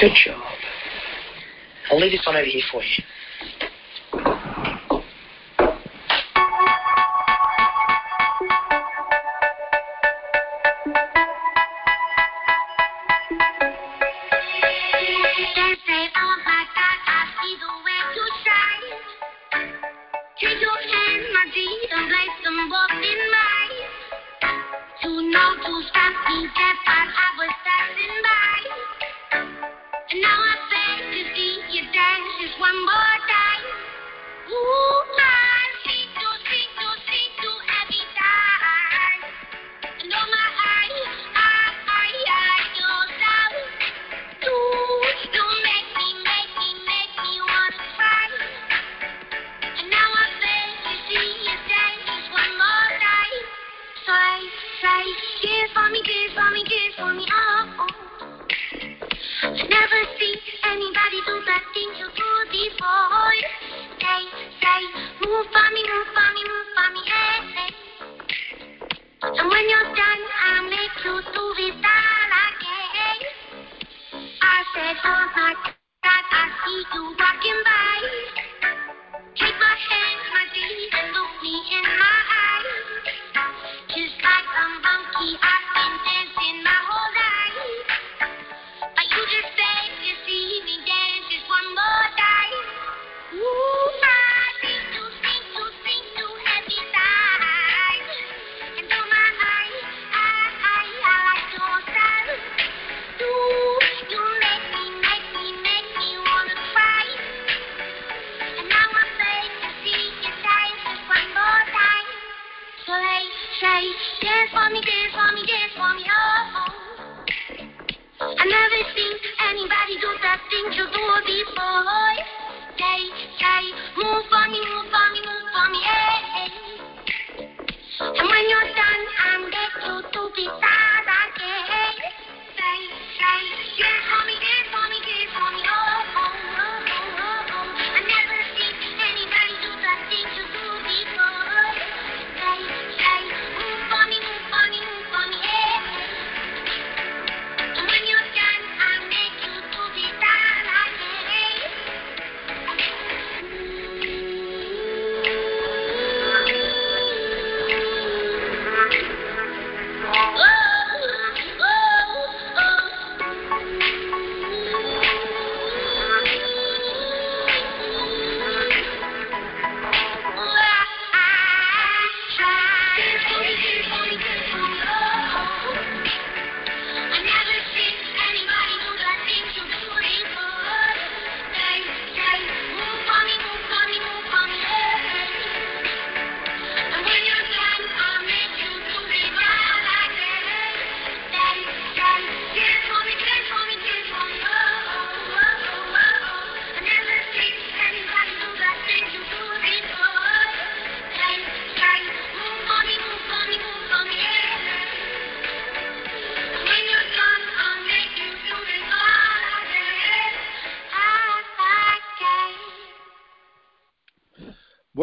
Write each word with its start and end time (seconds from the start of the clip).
Good 0.00 0.12
job. 0.24 0.40
I'll 1.90 1.98
leave 1.98 2.12
this 2.12 2.26
one 2.26 2.36
over 2.36 2.44
here 2.44 2.62
for 2.70 2.82
you. 2.82 3.04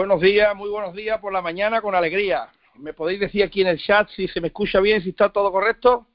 Buenos 0.02 0.20
días, 0.20 0.56
muy 0.56 0.68
buenos 0.68 0.96
días 0.96 1.20
por 1.20 1.32
la 1.32 1.44
mañana 1.44 1.80
con 1.80 1.94
alegría. 1.94 2.50
¿Me 2.74 2.92
podéis 2.92 3.20
decir 3.20 3.44
aquí 3.44 3.62
en 3.62 3.68
el 3.68 3.78
chat 3.78 4.10
si 4.10 4.28
se 4.28 4.42
me 4.42 4.48
escucha 4.48 4.80
bien, 4.80 5.00
si 5.04 5.10
está 5.10 5.32
todo 5.32 5.52
correcto? 5.52 6.08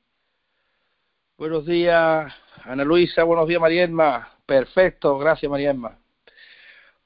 Buenos 1.39 1.65
días, 1.65 2.35
Ana 2.65 2.83
Luisa, 2.83 3.23
buenos 3.23 3.47
días, 3.47 3.61
Marielma. 3.61 4.29
Perfecto, 4.44 5.17
gracias, 5.19 5.49
Marielma. 5.49 6.00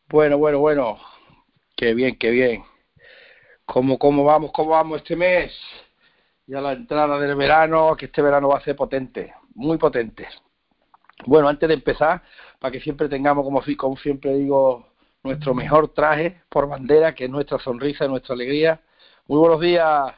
Bueno, 0.08 0.38
bueno, 0.38 0.58
bueno. 0.58 0.98
Qué 1.76 1.92
bien, 1.92 2.16
qué 2.16 2.30
bien. 2.30 2.64
¿Cómo, 3.66 3.98
cómo 3.98 4.24
vamos, 4.24 4.50
cómo 4.50 4.70
vamos 4.70 5.02
este 5.02 5.16
mes? 5.16 5.52
Ya 6.46 6.62
la 6.62 6.72
entrada 6.72 7.20
del 7.20 7.36
verano, 7.36 7.94
que 7.94 8.06
este 8.06 8.22
verano 8.22 8.48
va 8.48 8.56
a 8.56 8.64
ser 8.64 8.74
potente, 8.74 9.34
muy 9.54 9.76
potente. 9.76 10.26
Bueno, 11.26 11.46
antes 11.46 11.68
de 11.68 11.74
empezar, 11.74 12.22
para 12.58 12.72
que 12.72 12.80
siempre 12.80 13.06
tengamos, 13.10 13.44
como, 13.44 13.62
como 13.76 13.96
siempre 13.98 14.32
digo, 14.32 14.89
nuestro 15.22 15.54
mejor 15.54 15.88
traje 15.88 16.42
por 16.48 16.68
bandera, 16.68 17.14
que 17.14 17.24
es 17.24 17.30
nuestra 17.30 17.58
sonrisa, 17.58 18.06
nuestra 18.08 18.34
alegría. 18.34 18.80
Muy 19.26 19.38
buenos 19.38 19.60
días. 19.60 20.14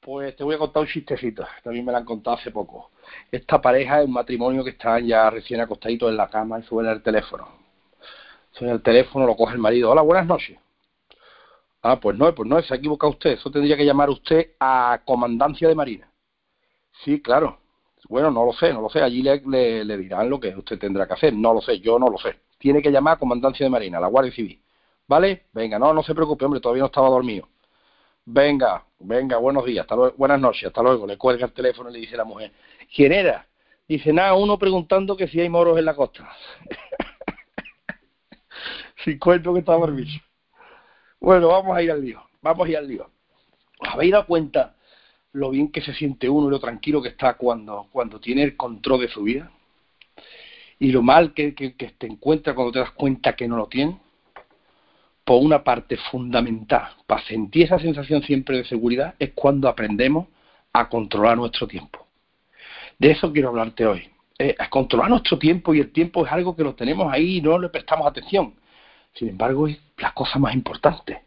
Pues 0.00 0.34
te 0.36 0.44
voy 0.44 0.54
a 0.54 0.58
contar 0.58 0.82
un 0.82 0.88
chistecito. 0.88 1.46
También 1.62 1.84
me 1.84 1.92
lo 1.92 1.98
han 1.98 2.04
contado 2.04 2.36
hace 2.36 2.50
poco. 2.50 2.90
Esta 3.30 3.60
pareja 3.60 4.00
es 4.00 4.06
un 4.06 4.12
matrimonio 4.12 4.64
que 4.64 4.70
están 4.70 5.06
ya 5.06 5.28
recién 5.30 5.60
acostaditos 5.60 6.10
en 6.10 6.16
la 6.16 6.28
cama 6.28 6.58
y 6.58 6.62
suena 6.62 6.92
el 6.92 7.02
teléfono. 7.02 7.48
Suena 8.52 8.72
el 8.74 8.82
teléfono, 8.82 9.26
lo 9.26 9.36
coge 9.36 9.54
el 9.54 9.60
marido. 9.60 9.90
Hola, 9.90 10.02
buenas 10.02 10.26
noches. 10.26 10.58
Ah, 11.82 11.98
pues 11.98 12.16
no, 12.16 12.34
pues 12.34 12.48
no, 12.48 12.60
se 12.62 12.74
ha 12.74 12.76
equivocado 12.76 13.12
usted. 13.12 13.30
Eso 13.32 13.50
tendría 13.50 13.76
que 13.76 13.84
llamar 13.84 14.10
usted 14.10 14.52
a 14.60 15.00
Comandancia 15.04 15.68
de 15.68 15.74
Marina. 15.74 16.10
Sí, 17.04 17.20
claro. 17.22 17.58
Bueno, 18.08 18.30
no 18.30 18.44
lo 18.44 18.52
sé, 18.52 18.72
no 18.72 18.80
lo 18.80 18.88
sé. 18.88 19.02
Allí 19.02 19.22
le, 19.22 19.84
le, 19.84 19.96
dirán 19.96 20.28
lo 20.28 20.40
que 20.40 20.48
usted 20.48 20.78
tendrá 20.78 21.06
que 21.06 21.14
hacer. 21.14 21.32
No 21.34 21.54
lo 21.54 21.60
sé, 21.60 21.80
yo 21.80 21.98
no 21.98 22.08
lo 22.08 22.18
sé. 22.18 22.36
Tiene 22.60 22.82
que 22.82 22.92
llamar 22.92 23.14
a 23.14 23.18
Comandancia 23.18 23.64
de 23.64 23.70
Marina, 23.70 23.98
la 23.98 24.08
Guardia 24.08 24.32
Civil. 24.32 24.60
¿Vale? 25.08 25.46
Venga, 25.52 25.78
no, 25.78 25.94
no 25.94 26.02
se 26.02 26.14
preocupe, 26.14 26.44
hombre, 26.44 26.60
todavía 26.60 26.82
no 26.82 26.86
estaba 26.86 27.08
dormido. 27.08 27.48
Venga, 28.26 28.84
venga, 28.98 29.38
buenos 29.38 29.64
días, 29.64 29.84
hasta 29.84 29.96
luego, 29.96 30.14
buenas 30.18 30.38
noches, 30.38 30.66
hasta 30.66 30.82
luego. 30.82 31.06
Le 31.06 31.16
cuelga 31.16 31.46
el 31.46 31.54
teléfono 31.54 31.88
y 31.88 31.94
le 31.94 31.98
dice 32.00 32.18
la 32.18 32.24
mujer. 32.24 32.52
¿Quién 32.94 33.12
era? 33.12 33.46
Dice, 33.88 34.12
nada, 34.12 34.34
uno 34.34 34.58
preguntando 34.58 35.16
que 35.16 35.26
si 35.26 35.40
hay 35.40 35.48
moros 35.48 35.78
en 35.78 35.86
la 35.86 35.96
costa. 35.96 36.30
si 39.04 39.18
cuento 39.18 39.54
que 39.54 39.60
está 39.60 39.72
dormido. 39.72 40.10
Bueno, 41.18 41.48
vamos 41.48 41.74
a 41.74 41.82
ir 41.82 41.90
al 41.90 42.02
lío, 42.02 42.22
vamos 42.42 42.66
a 42.66 42.70
ir 42.70 42.76
al 42.76 42.86
lío. 42.86 43.10
¿Os 43.80 43.88
habéis 43.88 44.12
dado 44.12 44.26
cuenta 44.26 44.76
lo 45.32 45.48
bien 45.48 45.72
que 45.72 45.80
se 45.80 45.94
siente 45.94 46.28
uno 46.28 46.48
y 46.48 46.50
lo 46.50 46.60
tranquilo 46.60 47.00
que 47.00 47.08
está 47.08 47.34
cuando, 47.34 47.88
cuando 47.90 48.20
tiene 48.20 48.42
el 48.42 48.54
control 48.54 49.00
de 49.00 49.08
su 49.08 49.22
vida? 49.22 49.50
Y 50.80 50.92
lo 50.92 51.02
mal 51.02 51.34
que, 51.34 51.52
te 51.52 52.06
encuentra 52.06 52.54
cuando 52.54 52.72
te 52.72 52.78
das 52.78 52.90
cuenta 52.92 53.36
que 53.36 53.46
no 53.46 53.56
lo 53.58 53.66
tiene. 53.66 53.98
Por 55.24 55.42
una 55.42 55.62
parte 55.62 55.96
fundamental 56.10 56.88
para 57.06 57.22
sentir 57.22 57.66
esa 57.66 57.78
sensación 57.78 58.22
siempre 58.22 58.56
de 58.56 58.64
seguridad 58.64 59.14
es 59.18 59.30
cuando 59.34 59.68
aprendemos 59.68 60.26
a 60.72 60.88
controlar 60.88 61.36
nuestro 61.36 61.68
tiempo. 61.68 62.06
De 62.98 63.10
eso 63.10 63.30
quiero 63.30 63.50
hablarte 63.50 63.86
hoy. 63.86 64.10
Eh, 64.38 64.56
controlar 64.70 65.10
nuestro 65.10 65.38
tiempo 65.38 65.74
y 65.74 65.80
el 65.80 65.92
tiempo 65.92 66.24
es 66.24 66.32
algo 66.32 66.56
que 66.56 66.64
lo 66.64 66.74
tenemos 66.74 67.12
ahí 67.12 67.36
y 67.36 67.42
no 67.42 67.58
le 67.58 67.68
prestamos 67.68 68.06
atención. 68.06 68.54
Sin 69.12 69.28
embargo, 69.28 69.68
es 69.68 69.78
la 69.98 70.12
cosa 70.14 70.38
más 70.38 70.54
importante. 70.54 71.22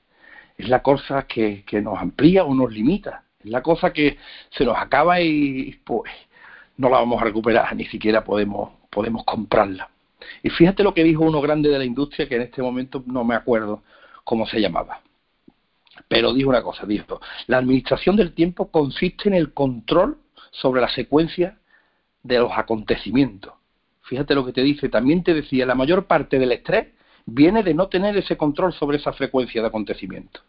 Es 0.58 0.68
la 0.68 0.82
cosa 0.82 1.28
que, 1.28 1.64
que 1.64 1.80
nos 1.80 2.00
amplía 2.00 2.44
o 2.44 2.56
nos 2.56 2.74
limita. 2.74 3.24
Es 3.40 3.52
la 3.52 3.62
cosa 3.62 3.94
que 3.94 4.18
se 4.50 4.66
nos 4.66 4.78
acaba 4.78 5.22
y 5.22 5.80
pues 5.84 6.12
no 6.78 6.90
la 6.90 6.98
vamos 6.98 7.22
a 7.22 7.26
recuperar, 7.26 7.76
ni 7.76 7.86
siquiera 7.86 8.24
podemos, 8.24 8.72
podemos 8.94 9.24
comprarla. 9.26 9.90
Y 10.42 10.50
fíjate 10.50 10.84
lo 10.84 10.94
que 10.94 11.04
dijo 11.04 11.24
uno 11.24 11.42
grande 11.42 11.70
de 11.70 11.78
la 11.78 11.86
industria, 11.86 12.28
que 12.28 12.36
en 12.36 12.44
este 12.44 12.62
momento 12.62 13.04
no 13.06 13.24
me 13.24 13.36
acuerdo 13.36 13.84
cómo 14.24 14.46
se 14.46 14.62
llamaba. 14.62 15.02
Pero 16.08 16.34
dijo 16.34 16.50
una 16.50 16.64
cosa, 16.64 16.86
dijo, 16.86 17.20
la 17.48 17.58
administración 17.58 18.16
del 18.16 18.34
tiempo 18.34 18.70
consiste 18.70 19.30
en 19.30 19.36
el 19.36 19.54
control 19.54 20.18
sobre 20.52 20.82
la 20.82 20.90
secuencia 20.90 21.58
de 22.22 22.40
los 22.40 22.52
acontecimientos. 22.56 23.54
Fíjate 24.04 24.36
lo 24.36 24.46
que 24.46 24.54
te 24.54 24.62
dice, 24.62 24.90
también 24.90 25.24
te 25.24 25.34
decía, 25.34 25.66
la 25.66 25.76
mayor 25.76 26.06
parte 26.06 26.40
del 26.40 26.52
estrés 26.52 26.88
viene 27.26 27.64
de 27.64 27.74
no 27.74 27.88
tener 27.88 28.18
ese 28.18 28.38
control 28.38 28.74
sobre 28.74 28.98
esa 28.98 29.14
frecuencia 29.14 29.62
de 29.62 29.68
acontecimientos. 29.68 30.44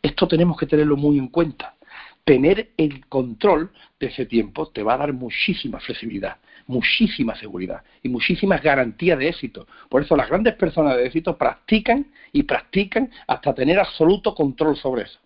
Esto 0.00 0.26
tenemos 0.26 0.56
que 0.58 0.66
tenerlo 0.66 0.96
muy 0.96 1.18
en 1.18 1.28
cuenta. 1.28 1.76
Tener 2.24 2.70
el 2.76 3.06
control 3.06 3.70
de 4.00 4.06
ese 4.06 4.26
tiempo 4.26 4.68
te 4.68 4.82
va 4.82 4.94
a 4.94 4.98
dar 4.98 5.12
muchísima 5.12 5.80
flexibilidad, 5.80 6.38
muchísima 6.66 7.34
seguridad 7.36 7.82
y 8.02 8.08
muchísimas 8.08 8.62
garantías 8.62 9.18
de 9.18 9.28
éxito. 9.28 9.66
Por 9.88 10.02
eso 10.02 10.16
las 10.16 10.28
grandes 10.28 10.54
personas 10.54 10.96
de 10.96 11.06
éxito 11.06 11.36
practican 11.36 12.06
y 12.32 12.42
practican 12.44 13.10
hasta 13.26 13.54
tener 13.54 13.78
absoluto 13.78 14.34
control 14.34 14.76
sobre 14.76 15.02
eso, 15.02 15.18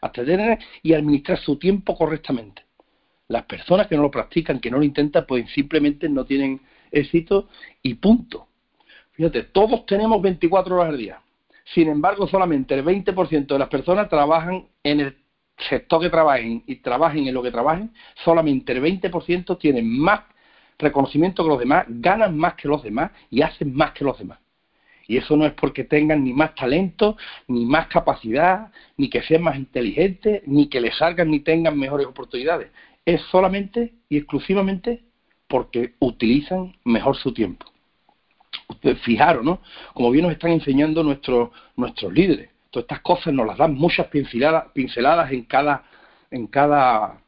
hasta 0.00 0.24
tener 0.24 0.58
y 0.82 0.94
administrar 0.94 1.38
su 1.38 1.56
tiempo 1.56 1.96
correctamente. 1.96 2.64
Las 3.28 3.44
personas 3.44 3.86
que 3.86 3.96
no 3.96 4.02
lo 4.02 4.10
practican, 4.10 4.58
que 4.58 4.70
no 4.70 4.78
lo 4.78 4.84
intentan, 4.84 5.24
pues 5.26 5.48
simplemente 5.52 6.08
no 6.08 6.24
tienen 6.24 6.60
éxito 6.90 7.48
y 7.82 7.94
punto. 7.94 8.48
Fíjate, 9.12 9.44
todos 9.44 9.86
tenemos 9.86 10.20
24 10.20 10.74
horas 10.74 10.88
al 10.88 10.98
día. 10.98 11.20
Sin 11.74 11.88
embargo, 11.88 12.26
solamente 12.26 12.74
el 12.74 12.84
20% 12.84 13.46
de 13.46 13.58
las 13.58 13.68
personas 13.68 14.08
trabajan 14.08 14.66
en 14.82 15.00
el 15.00 15.16
sector 15.68 16.00
que 16.00 16.10
trabajen 16.10 16.62
y 16.66 16.76
trabajen 16.76 17.26
en 17.26 17.34
lo 17.34 17.42
que 17.42 17.50
trabajen, 17.50 17.92
solamente 18.24 18.72
el 18.72 18.82
20% 18.82 19.58
tienen 19.58 19.88
más 19.88 20.22
reconocimiento 20.80 21.44
que 21.44 21.48
los 21.48 21.58
demás, 21.58 21.86
ganan 21.88 22.36
más 22.36 22.54
que 22.54 22.68
los 22.68 22.82
demás 22.82 23.12
y 23.30 23.42
hacen 23.42 23.74
más 23.74 23.92
que 23.92 24.04
los 24.04 24.18
demás. 24.18 24.38
Y 25.06 25.16
eso 25.16 25.36
no 25.36 25.44
es 25.44 25.52
porque 25.54 25.84
tengan 25.84 26.22
ni 26.22 26.32
más 26.32 26.54
talento, 26.54 27.16
ni 27.48 27.66
más 27.66 27.88
capacidad, 27.88 28.70
ni 28.96 29.10
que 29.10 29.22
sean 29.22 29.42
más 29.42 29.56
inteligentes, 29.56 30.42
ni 30.46 30.68
que 30.68 30.80
les 30.80 30.96
salgan 30.96 31.30
ni 31.30 31.40
tengan 31.40 31.78
mejores 31.78 32.06
oportunidades 32.06 32.68
es 33.04 33.20
solamente 33.30 33.94
y 34.08 34.18
exclusivamente 34.18 35.02
porque 35.48 35.94
utilizan 35.98 36.76
mejor 36.84 37.16
su 37.16 37.32
tiempo. 37.32 37.66
Ustedes 38.68 39.00
fijaron, 39.02 39.44
¿no? 39.44 39.60
Como 39.94 40.10
bien 40.10 40.24
nos 40.24 40.32
están 40.32 40.52
enseñando 40.52 41.02
nuestros, 41.02 41.50
nuestros 41.76 42.12
líderes. 42.12 42.50
Todas 42.70 42.84
estas 42.84 43.00
cosas 43.00 43.34
nos 43.34 43.46
las 43.46 43.58
dan 43.58 43.74
muchas 43.74 44.06
pinceladas, 44.06 44.66
pinceladas 44.72 45.32
en 45.32 45.42
cada, 45.44 45.84
en 46.30 46.46
cada 46.46 47.20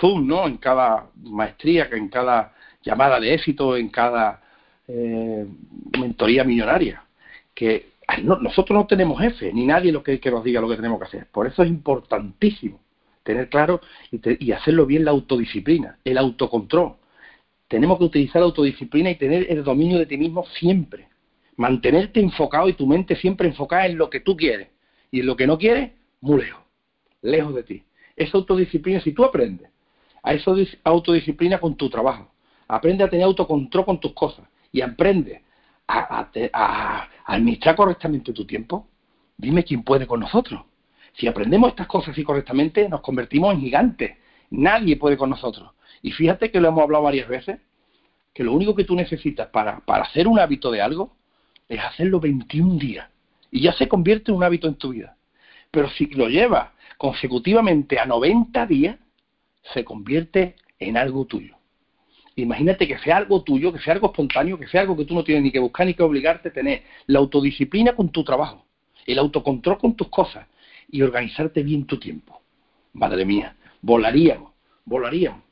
Zoom, 0.00 0.26
¿no? 0.26 0.46
En 0.46 0.58
cada 0.58 1.10
maestría, 1.16 1.88
en 1.90 2.08
cada 2.08 2.54
llamada 2.86 3.18
de 3.20 3.34
éxito, 3.34 3.76
en 3.76 3.88
cada 3.88 4.40
eh, 4.86 5.44
mentoría 5.98 6.44
millonaria. 6.44 7.02
Que 7.54 7.90
nosotros 8.22 8.78
no 8.78 8.86
tenemos 8.86 9.20
jefe, 9.20 9.52
ni 9.52 9.66
nadie 9.66 9.92
lo 9.92 10.02
que, 10.02 10.20
nos 10.30 10.44
diga 10.44 10.60
lo 10.60 10.68
que 10.68 10.76
tenemos 10.76 10.98
que 11.00 11.06
hacer. 11.06 11.26
Por 11.26 11.46
eso 11.46 11.62
es 11.62 11.68
importantísimo 11.68 12.80
tener 13.24 13.48
claro 13.48 13.80
y, 14.12 14.52
hacerlo 14.52 14.86
bien 14.86 15.04
la 15.04 15.10
autodisciplina, 15.10 15.98
el 16.04 16.16
autocontrol. 16.16 16.94
Tenemos 17.66 17.98
que 17.98 18.04
utilizar 18.04 18.40
la 18.40 18.46
autodisciplina 18.46 19.10
y 19.10 19.16
tener 19.16 19.50
el 19.50 19.64
dominio 19.64 19.98
de 19.98 20.06
ti 20.06 20.16
mismo 20.16 20.46
siempre. 20.46 21.08
Mantenerte 21.56 22.20
enfocado 22.20 22.68
y 22.68 22.74
tu 22.74 22.86
mente 22.86 23.16
siempre 23.16 23.48
enfocada 23.48 23.86
en 23.86 23.98
lo 23.98 24.08
que 24.08 24.20
tú 24.20 24.36
quieres. 24.36 24.68
Y 25.10 25.20
en 25.20 25.26
lo 25.26 25.36
que 25.36 25.48
no 25.48 25.58
quieres, 25.58 25.90
muy 26.20 26.42
lejos, 26.42 26.62
lejos 27.22 27.54
de 27.54 27.62
ti. 27.64 27.82
Esa 28.14 28.38
autodisciplina, 28.38 29.00
si 29.00 29.12
tú 29.12 29.24
aprendes 29.24 29.70
a 30.22 30.34
esa 30.34 30.52
autodisciplina 30.84 31.58
con 31.58 31.76
tu 31.76 31.90
trabajo, 31.90 32.30
aprende 32.68 33.04
a 33.04 33.10
tener 33.10 33.24
autocontrol 33.24 33.84
con 33.84 34.00
tus 34.00 34.12
cosas 34.12 34.46
y 34.72 34.80
aprende 34.80 35.42
a 35.86 37.08
administrar 37.26 37.76
correctamente 37.76 38.32
tu 38.32 38.44
tiempo, 38.44 38.88
dime 39.36 39.64
quién 39.64 39.82
puede 39.82 40.06
con 40.06 40.20
nosotros. 40.20 40.62
Si 41.14 41.26
aprendemos 41.26 41.70
estas 41.70 41.86
cosas 41.86 42.10
así 42.10 42.22
correctamente, 42.22 42.88
nos 42.88 43.00
convertimos 43.00 43.54
en 43.54 43.60
gigantes. 43.60 44.16
Nadie 44.50 44.96
puede 44.96 45.16
con 45.16 45.30
nosotros. 45.30 45.70
Y 46.02 46.12
fíjate 46.12 46.50
que 46.50 46.60
lo 46.60 46.68
hemos 46.68 46.82
hablado 46.82 47.04
varias 47.04 47.28
veces, 47.28 47.60
que 48.34 48.44
lo 48.44 48.52
único 48.52 48.74
que 48.74 48.84
tú 48.84 48.94
necesitas 48.94 49.48
para, 49.48 49.80
para 49.80 50.04
hacer 50.04 50.28
un 50.28 50.38
hábito 50.38 50.70
de 50.70 50.82
algo 50.82 51.16
es 51.68 51.80
hacerlo 51.80 52.20
21 52.20 52.76
días. 52.76 53.08
Y 53.50 53.62
ya 53.62 53.72
se 53.72 53.88
convierte 53.88 54.30
en 54.30 54.36
un 54.36 54.44
hábito 54.44 54.68
en 54.68 54.74
tu 54.74 54.90
vida. 54.90 55.16
Pero 55.70 55.88
si 55.90 56.06
lo 56.06 56.28
llevas 56.28 56.70
consecutivamente 56.98 57.98
a 57.98 58.04
90 58.04 58.66
días, 58.66 58.98
se 59.72 59.84
convierte 59.84 60.56
en 60.78 60.98
algo 60.98 61.24
tuyo. 61.24 61.55
Imagínate 62.36 62.86
que 62.86 62.98
sea 62.98 63.16
algo 63.16 63.42
tuyo, 63.42 63.72
que 63.72 63.78
sea 63.78 63.94
algo 63.94 64.08
espontáneo, 64.08 64.58
que 64.58 64.68
sea 64.68 64.82
algo 64.82 64.96
que 64.96 65.06
tú 65.06 65.14
no 65.14 65.24
tienes 65.24 65.42
ni 65.42 65.50
que 65.50 65.58
buscar 65.58 65.86
ni 65.86 65.94
que 65.94 66.02
obligarte 66.02 66.50
a 66.50 66.52
tener. 66.52 66.82
La 67.06 67.18
autodisciplina 67.18 67.94
con 67.94 68.10
tu 68.10 68.22
trabajo, 68.24 68.66
el 69.06 69.18
autocontrol 69.18 69.78
con 69.78 69.96
tus 69.96 70.08
cosas, 70.08 70.46
y 70.90 71.02
organizarte 71.02 71.62
bien 71.62 71.86
tu 71.86 71.98
tiempo. 71.98 72.40
Madre 72.92 73.24
mía, 73.24 73.56
volaríamos, 73.80 74.52
volaríamos. 74.84 75.42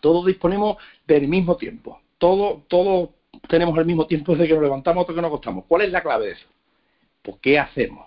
Todos 0.00 0.24
disponemos 0.26 0.76
del 1.06 1.26
mismo 1.26 1.56
tiempo. 1.56 2.00
Todos 2.18 2.66
todo 2.68 3.14
tenemos 3.48 3.76
el 3.78 3.84
mismo 3.84 4.06
tiempo 4.06 4.32
desde 4.32 4.48
que 4.48 4.54
nos 4.54 4.62
levantamos 4.62 5.02
hasta 5.02 5.14
que 5.14 5.20
nos 5.20 5.28
acostamos. 5.28 5.64
¿Cuál 5.66 5.82
es 5.82 5.90
la 5.92 6.02
clave 6.02 6.26
de 6.26 6.32
eso? 6.32 6.46
Pues, 7.22 7.36
¿qué 7.42 7.58
hacemos? 7.58 8.06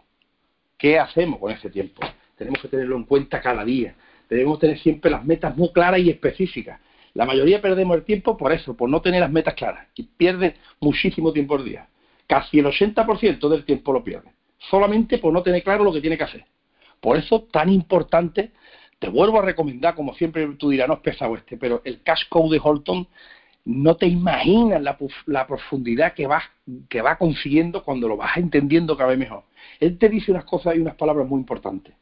¿Qué 0.77 0.97
hacemos 0.97 1.39
con 1.39 1.51
ese 1.51 1.69
tiempo? 1.69 2.01
Tenemos 2.37 2.61
que 2.61 2.67
tenerlo 2.69 2.95
en 2.95 3.03
cuenta 3.03 3.41
cada 3.41 3.63
día. 3.63 3.95
Debemos 4.29 4.59
tener 4.59 4.79
siempre 4.79 5.11
las 5.11 5.23
metas 5.25 5.55
muy 5.55 5.69
claras 5.71 5.99
y 5.99 6.09
específicas. 6.09 6.79
La 7.13 7.25
mayoría 7.25 7.61
perdemos 7.61 7.97
el 7.97 8.03
tiempo 8.03 8.37
por 8.37 8.51
eso, 8.51 8.75
por 8.75 8.89
no 8.89 9.01
tener 9.01 9.21
las 9.21 9.31
metas 9.31 9.53
claras. 9.53 9.87
Y 9.95 10.03
pierde 10.03 10.55
muchísimo 10.79 11.33
tiempo 11.33 11.55
al 11.55 11.65
día. 11.65 11.87
Casi 12.27 12.59
el 12.59 12.65
80% 12.65 13.49
del 13.49 13.65
tiempo 13.65 13.91
lo 13.91 14.03
pierde 14.03 14.31
solamente 14.69 15.17
por 15.17 15.33
no 15.33 15.41
tener 15.41 15.63
claro 15.63 15.83
lo 15.83 15.93
que 15.93 16.01
tiene 16.01 16.17
que 16.17 16.23
hacer. 16.23 16.45
Por 16.99 17.17
eso 17.17 17.43
tan 17.51 17.69
importante, 17.69 18.51
te 18.99 19.09
vuelvo 19.09 19.39
a 19.39 19.45
recomendar, 19.45 19.95
como 19.95 20.13
siempre 20.13 20.47
tú 20.55 20.69
dirás, 20.69 20.87
no 20.87 20.95
es 20.95 20.99
pesado 20.99 21.35
este, 21.35 21.57
pero 21.57 21.81
el 21.83 22.03
Cash 22.03 22.27
Code 22.29 22.55
de 22.55 22.61
Holton, 22.63 23.07
no 23.63 23.95
te 23.95 24.07
imaginas 24.07 24.81
la, 24.81 25.47
profundidad 25.47 26.13
que 26.13 26.25
vas, 26.25 26.43
que 26.89 27.01
va 27.01 27.17
consiguiendo 27.17 27.83
cuando 27.83 28.07
lo 28.07 28.17
vas 28.17 28.37
entendiendo 28.37 28.97
cada 28.97 29.09
vez 29.09 29.19
mejor. 29.19 29.43
Él 29.79 29.97
te 29.97 30.09
dice 30.09 30.31
unas 30.31 30.45
cosas 30.45 30.75
y 30.75 30.79
unas 30.79 30.95
palabras 30.95 31.27
muy 31.27 31.39
importantes. 31.39 31.93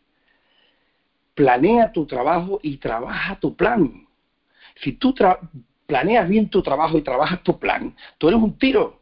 Planea 1.36 1.92
tu 1.92 2.06
trabajo 2.06 2.60
y 2.64 2.78
trabaja 2.78 3.40
tu 3.40 3.56
plan. 3.56 4.08
Si 4.82 4.94
tú 4.94 5.14
planeas 5.86 6.30
bien 6.30 6.50
tu 6.50 6.62
trabajo 6.62 6.98
y 6.98 7.02
trabajas 7.02 7.44
tu 7.44 7.60
plan, 7.60 7.96
tú 8.18 8.28
eres 8.30 8.40
un 8.40 8.58
tiro. 8.58 9.00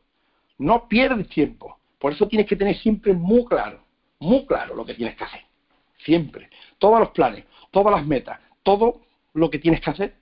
No 0.58 0.88
pierdes 0.88 1.28
tiempo. 1.30 1.78
Por 2.00 2.14
eso 2.14 2.28
tienes 2.28 2.48
que 2.48 2.56
tener 2.56 2.76
siempre 2.78 3.14
muy 3.14 3.46
claro, 3.46 3.80
muy 4.20 4.46
claro 4.46 4.76
lo 4.76 4.86
que 4.86 4.94
tienes 4.94 5.16
que 5.16 5.24
hacer. 5.24 5.42
Siempre. 6.04 6.50
Todos 6.78 7.00
los 7.00 7.10
planes, 7.10 7.46
todas 7.72 7.94
las 7.94 8.06
metas, 8.06 8.40
todo 8.64 9.02
lo 9.34 9.50
que 9.50 9.60
tienes 9.60 9.82
que 9.82 9.90
hacer 9.90 10.16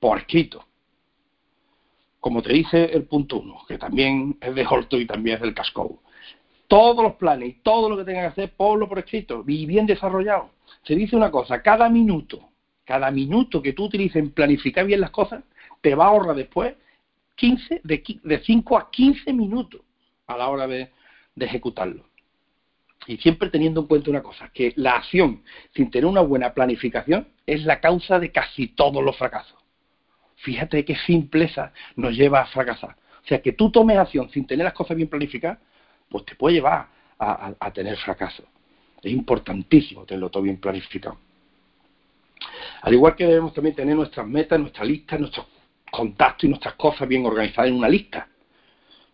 por 0.00 0.18
escrito. 0.18 0.64
Como 2.20 2.42
te 2.42 2.52
dice 2.52 2.84
el 2.84 3.04
punto 3.04 3.40
uno, 3.40 3.60
que 3.68 3.76
también 3.76 4.38
es 4.40 4.54
de 4.54 4.66
Holto 4.66 4.98
y 4.98 5.06
también 5.06 5.36
es 5.36 5.42
del 5.42 5.54
Casco. 5.54 6.02
Todos 6.68 7.02
los 7.02 7.16
planes 7.16 7.48
y 7.50 7.52
todo 7.62 7.90
lo 7.90 7.96
que 7.96 8.04
tengas 8.04 8.22
que 8.34 8.42
hacer, 8.42 8.56
ponlo 8.56 8.88
por 8.88 8.98
escrito 8.98 9.44
y 9.46 9.66
bien 9.66 9.84
desarrollado. 9.84 10.50
Se 10.82 10.94
dice 10.94 11.16
una 11.16 11.30
cosa, 11.30 11.62
cada 11.62 11.90
minuto, 11.90 12.48
cada 12.84 13.10
minuto 13.10 13.62
que 13.62 13.72
tú 13.72 13.84
utilices 13.84 14.16
en 14.16 14.30
planificar 14.30 14.86
bien 14.86 15.00
las 15.00 15.10
cosas, 15.10 15.42
te 15.80 15.94
va 15.94 16.06
a 16.06 16.08
ahorrar 16.08 16.36
después 16.36 16.74
15, 17.36 17.80
de, 17.82 18.02
de 18.22 18.38
5 18.40 18.78
a 18.78 18.90
15 18.90 19.32
minutos 19.32 19.80
a 20.26 20.36
la 20.36 20.48
hora 20.48 20.66
de, 20.66 20.90
de 21.34 21.46
ejecutarlo. 21.46 22.04
Y 23.06 23.18
siempre 23.18 23.50
teniendo 23.50 23.82
en 23.82 23.86
cuenta 23.86 24.10
una 24.10 24.22
cosa, 24.22 24.50
que 24.52 24.72
la 24.76 24.96
acción 24.96 25.42
sin 25.74 25.90
tener 25.90 26.06
una 26.06 26.22
buena 26.22 26.54
planificación 26.54 27.28
es 27.46 27.64
la 27.64 27.80
causa 27.80 28.18
de 28.18 28.32
casi 28.32 28.68
todos 28.68 29.04
los 29.04 29.16
fracasos. 29.16 29.58
Fíjate 30.36 30.84
qué 30.84 30.96
simpleza 30.96 31.72
nos 31.96 32.14
lleva 32.14 32.40
a 32.40 32.46
fracasar. 32.46 32.96
O 33.22 33.26
sea, 33.26 33.40
que 33.40 33.52
tú 33.52 33.70
tomes 33.70 33.96
acción 33.96 34.30
sin 34.30 34.46
tener 34.46 34.64
las 34.64 34.74
cosas 34.74 34.96
bien 34.96 35.08
planificadas, 35.08 35.58
pues 36.08 36.24
te 36.24 36.34
puede 36.34 36.56
llevar 36.56 36.88
a, 37.18 37.70
tener 37.72 37.96
fracaso. 37.96 38.44
Es 39.02 39.12
importantísimo 39.12 40.04
tenerlo 40.04 40.30
todo 40.30 40.42
bien 40.42 40.58
planificado. 40.58 41.18
Al 42.82 42.94
igual 42.94 43.16
que 43.16 43.26
debemos 43.26 43.52
también 43.52 43.74
tener 43.74 43.96
nuestras 43.96 44.26
metas, 44.26 44.58
nuestra 44.60 44.84
lista, 44.84 45.18
nuestros 45.18 45.46
contactos 45.90 46.44
y 46.44 46.48
nuestras 46.48 46.74
cosas 46.74 47.08
bien 47.08 47.24
organizadas 47.24 47.70
en 47.70 47.76
una 47.76 47.88
lista. 47.88 48.28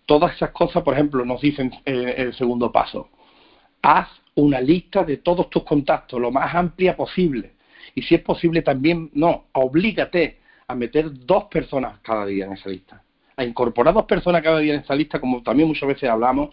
Todas 0.06 0.34
esas 0.34 0.50
cosas, 0.50 0.82
por 0.82 0.94
ejemplo, 0.94 1.24
nos 1.24 1.40
dicen 1.40 1.70
eh, 1.84 2.14
el 2.16 2.34
segundo 2.34 2.72
paso. 2.72 3.10
Haz 3.82 4.08
una 4.34 4.60
lista 4.60 5.04
de 5.04 5.18
todos 5.18 5.50
tus 5.50 5.62
contactos, 5.64 6.20
lo 6.20 6.30
más 6.30 6.54
amplia 6.54 6.96
posible. 6.96 7.52
Y 7.94 8.02
si 8.02 8.14
es 8.14 8.22
posible 8.22 8.62
también, 8.62 9.10
no, 9.14 9.46
oblígate 9.52 10.38
a 10.66 10.74
meter 10.74 11.10
dos 11.26 11.44
personas 11.44 11.98
cada 12.00 12.26
día 12.26 12.46
en 12.46 12.52
esa 12.52 12.68
lista. 12.68 13.02
A 13.36 13.44
incorporar 13.44 13.94
dos 13.94 14.04
personas 14.04 14.42
cada 14.42 14.58
día 14.58 14.74
en 14.74 14.80
esa 14.80 14.94
lista, 14.94 15.20
como 15.20 15.42
también 15.42 15.68
muchas 15.68 15.88
veces 15.88 16.08
hablamos, 16.08 16.50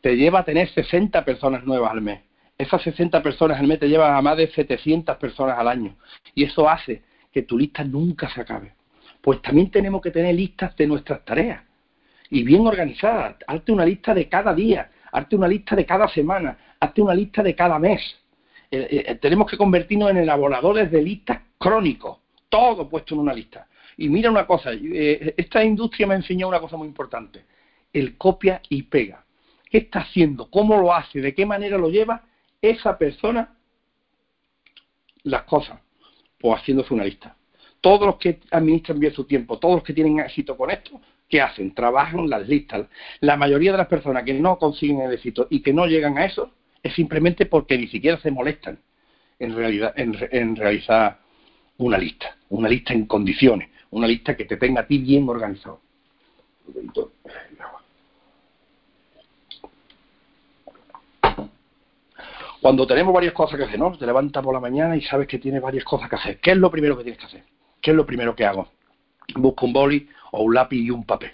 te 0.00 0.16
lleva 0.16 0.40
a 0.40 0.44
tener 0.44 0.68
60 0.68 1.24
personas 1.24 1.64
nuevas 1.64 1.90
al 1.90 2.00
mes. 2.00 2.20
Esas 2.58 2.82
60 2.82 3.22
personas 3.22 3.60
al 3.60 3.66
mes 3.66 3.78
te 3.78 3.88
llevan 3.88 4.14
a 4.14 4.22
más 4.22 4.36
de 4.36 4.48
700 4.48 5.16
personas 5.16 5.58
al 5.58 5.68
año. 5.68 5.96
Y 6.34 6.44
eso 6.44 6.68
hace 6.68 7.02
que 7.32 7.42
tu 7.42 7.58
lista 7.58 7.84
nunca 7.84 8.28
se 8.30 8.40
acabe. 8.40 8.74
Pues 9.20 9.42
también 9.42 9.70
tenemos 9.70 10.00
que 10.00 10.10
tener 10.10 10.34
listas 10.34 10.74
de 10.76 10.86
nuestras 10.86 11.24
tareas. 11.24 11.62
Y 12.30 12.42
bien 12.42 12.66
organizadas. 12.66 13.36
Hazte 13.46 13.72
una 13.72 13.84
lista 13.84 14.14
de 14.14 14.28
cada 14.28 14.54
día. 14.54 14.90
Hazte 15.12 15.36
una 15.36 15.48
lista 15.48 15.76
de 15.76 15.84
cada 15.84 16.08
semana. 16.08 16.56
Hazte 16.80 17.02
una 17.02 17.14
lista 17.14 17.42
de 17.42 17.54
cada 17.54 17.78
mes. 17.78 18.00
Eh, 18.70 19.04
eh, 19.06 19.14
tenemos 19.16 19.50
que 19.50 19.56
convertirnos 19.56 20.10
en 20.10 20.16
elaboradores 20.16 20.90
de 20.90 21.02
listas 21.02 21.40
crónicos 21.58 22.18
todo 22.48 22.88
puesto 22.88 23.14
en 23.14 23.20
una 23.20 23.34
lista. 23.34 23.66
Y 23.96 24.08
mira 24.08 24.30
una 24.30 24.46
cosa, 24.46 24.70
eh, 24.72 25.34
esta 25.36 25.64
industria 25.64 26.06
me 26.06 26.14
ha 26.14 26.18
enseñado 26.18 26.48
una 26.48 26.60
cosa 26.60 26.76
muy 26.76 26.88
importante, 26.88 27.44
el 27.92 28.16
copia 28.16 28.60
y 28.68 28.82
pega. 28.82 29.24
¿Qué 29.70 29.78
está 29.78 30.00
haciendo? 30.00 30.50
¿Cómo 30.50 30.80
lo 30.80 30.94
hace? 30.94 31.20
¿De 31.20 31.34
qué 31.34 31.46
manera 31.46 31.78
lo 31.78 31.88
lleva 31.88 32.22
esa 32.60 32.96
persona 32.98 33.56
las 35.22 35.42
cosas? 35.42 35.80
Pues 36.38 36.60
haciéndose 36.60 36.94
una 36.94 37.04
lista. 37.04 37.36
Todos 37.80 38.06
los 38.06 38.16
que 38.16 38.40
administran 38.50 38.98
bien 38.98 39.12
su 39.12 39.24
tiempo, 39.24 39.58
todos 39.58 39.76
los 39.76 39.84
que 39.84 39.92
tienen 39.92 40.20
éxito 40.20 40.56
con 40.56 40.70
esto, 40.70 41.00
¿qué 41.28 41.40
hacen? 41.40 41.74
Trabajan 41.74 42.28
las 42.28 42.48
listas. 42.48 42.86
La 43.20 43.36
mayoría 43.36 43.72
de 43.72 43.78
las 43.78 43.86
personas 43.86 44.24
que 44.24 44.34
no 44.34 44.58
consiguen 44.58 45.00
el 45.00 45.12
éxito 45.12 45.46
y 45.50 45.60
que 45.60 45.72
no 45.72 45.86
llegan 45.86 46.18
a 46.18 46.24
eso 46.24 46.52
es 46.82 46.94
simplemente 46.94 47.46
porque 47.46 47.76
ni 47.78 47.88
siquiera 47.88 48.18
se 48.20 48.30
molestan 48.30 48.78
en, 49.38 50.56
realizar 50.56 51.20
una 51.78 51.98
lista, 51.98 52.36
una 52.48 52.68
lista 52.68 52.92
en 52.92 53.06
condiciones, 53.06 53.70
una 53.90 54.06
lista 54.06 54.36
que 54.36 54.44
te 54.44 54.56
tenga 54.56 54.82
a 54.82 54.86
ti 54.86 54.98
bien 54.98 55.28
organizado. 55.28 55.80
Cuando 62.66 62.84
tenemos 62.84 63.14
varias 63.14 63.32
cosas 63.32 63.56
que 63.56 63.64
hacer, 63.64 63.78
¿no? 63.78 63.96
Te 63.96 64.04
levantas 64.04 64.42
por 64.42 64.52
la 64.52 64.58
mañana 64.58 64.96
y 64.96 65.00
sabes 65.00 65.28
que 65.28 65.38
tienes 65.38 65.62
varias 65.62 65.84
cosas 65.84 66.10
que 66.10 66.16
hacer. 66.16 66.40
¿Qué 66.40 66.50
es 66.50 66.56
lo 66.56 66.68
primero 66.68 66.96
que 66.98 67.04
tienes 67.04 67.20
que 67.20 67.26
hacer? 67.26 67.44
¿Qué 67.80 67.92
es 67.92 67.96
lo 67.96 68.04
primero 68.04 68.34
que 68.34 68.44
hago? 68.44 68.66
Busco 69.36 69.66
un 69.66 69.72
boli 69.72 70.08
o 70.32 70.42
un 70.42 70.52
lápiz 70.52 70.78
y 70.78 70.90
un 70.90 71.04
papel 71.04 71.30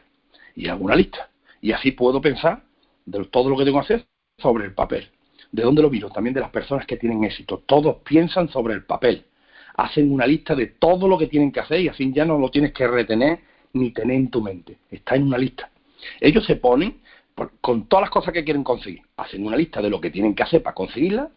y 0.55 0.69
hago 0.69 0.85
una 0.85 0.95
lista. 0.95 1.31
Y 1.63 1.73
así 1.73 1.93
puedo 1.93 2.21
pensar 2.21 2.65
de 3.07 3.25
todo 3.25 3.49
lo 3.49 3.57
que 3.57 3.65
tengo 3.65 3.79
que 3.79 3.95
hacer 3.95 4.07
sobre 4.37 4.67
el 4.67 4.75
papel. 4.75 5.09
¿De 5.51 5.63
dónde 5.63 5.81
lo 5.81 5.89
miro? 5.89 6.11
También 6.11 6.35
de 6.35 6.41
las 6.41 6.51
personas 6.51 6.85
que 6.85 6.99
tienen 6.99 7.25
éxito. 7.25 7.63
Todos 7.65 8.03
piensan 8.05 8.51
sobre 8.51 8.75
el 8.75 8.85
papel 8.85 9.25
hacen 9.77 10.13
una 10.13 10.27
lista 10.27 10.55
de 10.55 10.67
todo 10.67 11.09
lo 11.09 11.17
que 11.17 11.29
tienen 11.29 11.51
que 11.51 11.61
hacer 11.61 11.81
y 11.81 11.89
así 11.89 12.13
ya 12.13 12.27
no 12.27 12.37
lo 12.37 12.51
tienes 12.51 12.75
que 12.75 12.87
retener 12.87 13.41
ni 13.73 13.91
tener 13.93 14.17
en 14.17 14.31
tu 14.31 14.43
mente. 14.43 14.77
Está 14.91 15.17
en 15.17 15.23
una 15.23 15.39
lista. 15.39 15.71
Ellos 16.21 16.45
se 16.45 16.57
ponen 16.57 17.01
con 17.61 17.87
todas 17.89 18.03
las 18.03 18.11
cosas 18.11 18.33
que 18.33 18.45
quieren 18.45 18.65
conseguir. 18.65 19.03
Hacen 19.17 19.47
una 19.47 19.57
lista 19.57 19.81
de 19.81 19.91
lo 19.91 20.01
que 20.01 20.11
tienen 20.11 20.35
que 20.35 20.43
hacer 20.43 20.63
para 20.63 20.75
conseguirla 20.75 21.31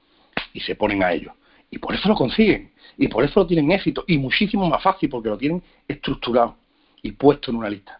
y 0.53 0.59
se 0.59 0.75
ponen 0.75 1.03
a 1.03 1.11
ello. 1.13 1.33
Y 1.69 1.79
por 1.79 1.95
eso 1.95 2.09
lo 2.09 2.15
consiguen. 2.15 2.73
Y 2.97 3.07
por 3.07 3.23
eso 3.23 3.41
lo 3.41 3.47
tienen 3.47 3.71
éxito. 3.71 4.03
Y 4.07 4.17
muchísimo 4.17 4.67
más 4.69 4.83
fácil 4.83 5.09
porque 5.09 5.29
lo 5.29 5.37
tienen 5.37 5.63
estructurado 5.87 6.57
y 7.01 7.11
puesto 7.11 7.51
en 7.51 7.57
una 7.57 7.69
lista. 7.69 7.99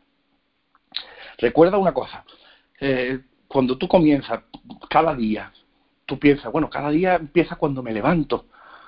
Recuerda 1.38 1.78
una 1.78 1.94
cosa. 1.94 2.24
Eh, 2.80 3.20
cuando 3.48 3.78
tú 3.78 3.88
comienzas 3.88 4.42
cada 4.90 5.16
día, 5.16 5.52
tú 6.06 6.18
piensas, 6.20 6.52
bueno, 6.52 6.70
cada 6.70 6.90
día 6.90 7.16
empieza 7.16 7.56
cuando 7.56 7.82
me 7.82 7.94
levanto 7.94 8.46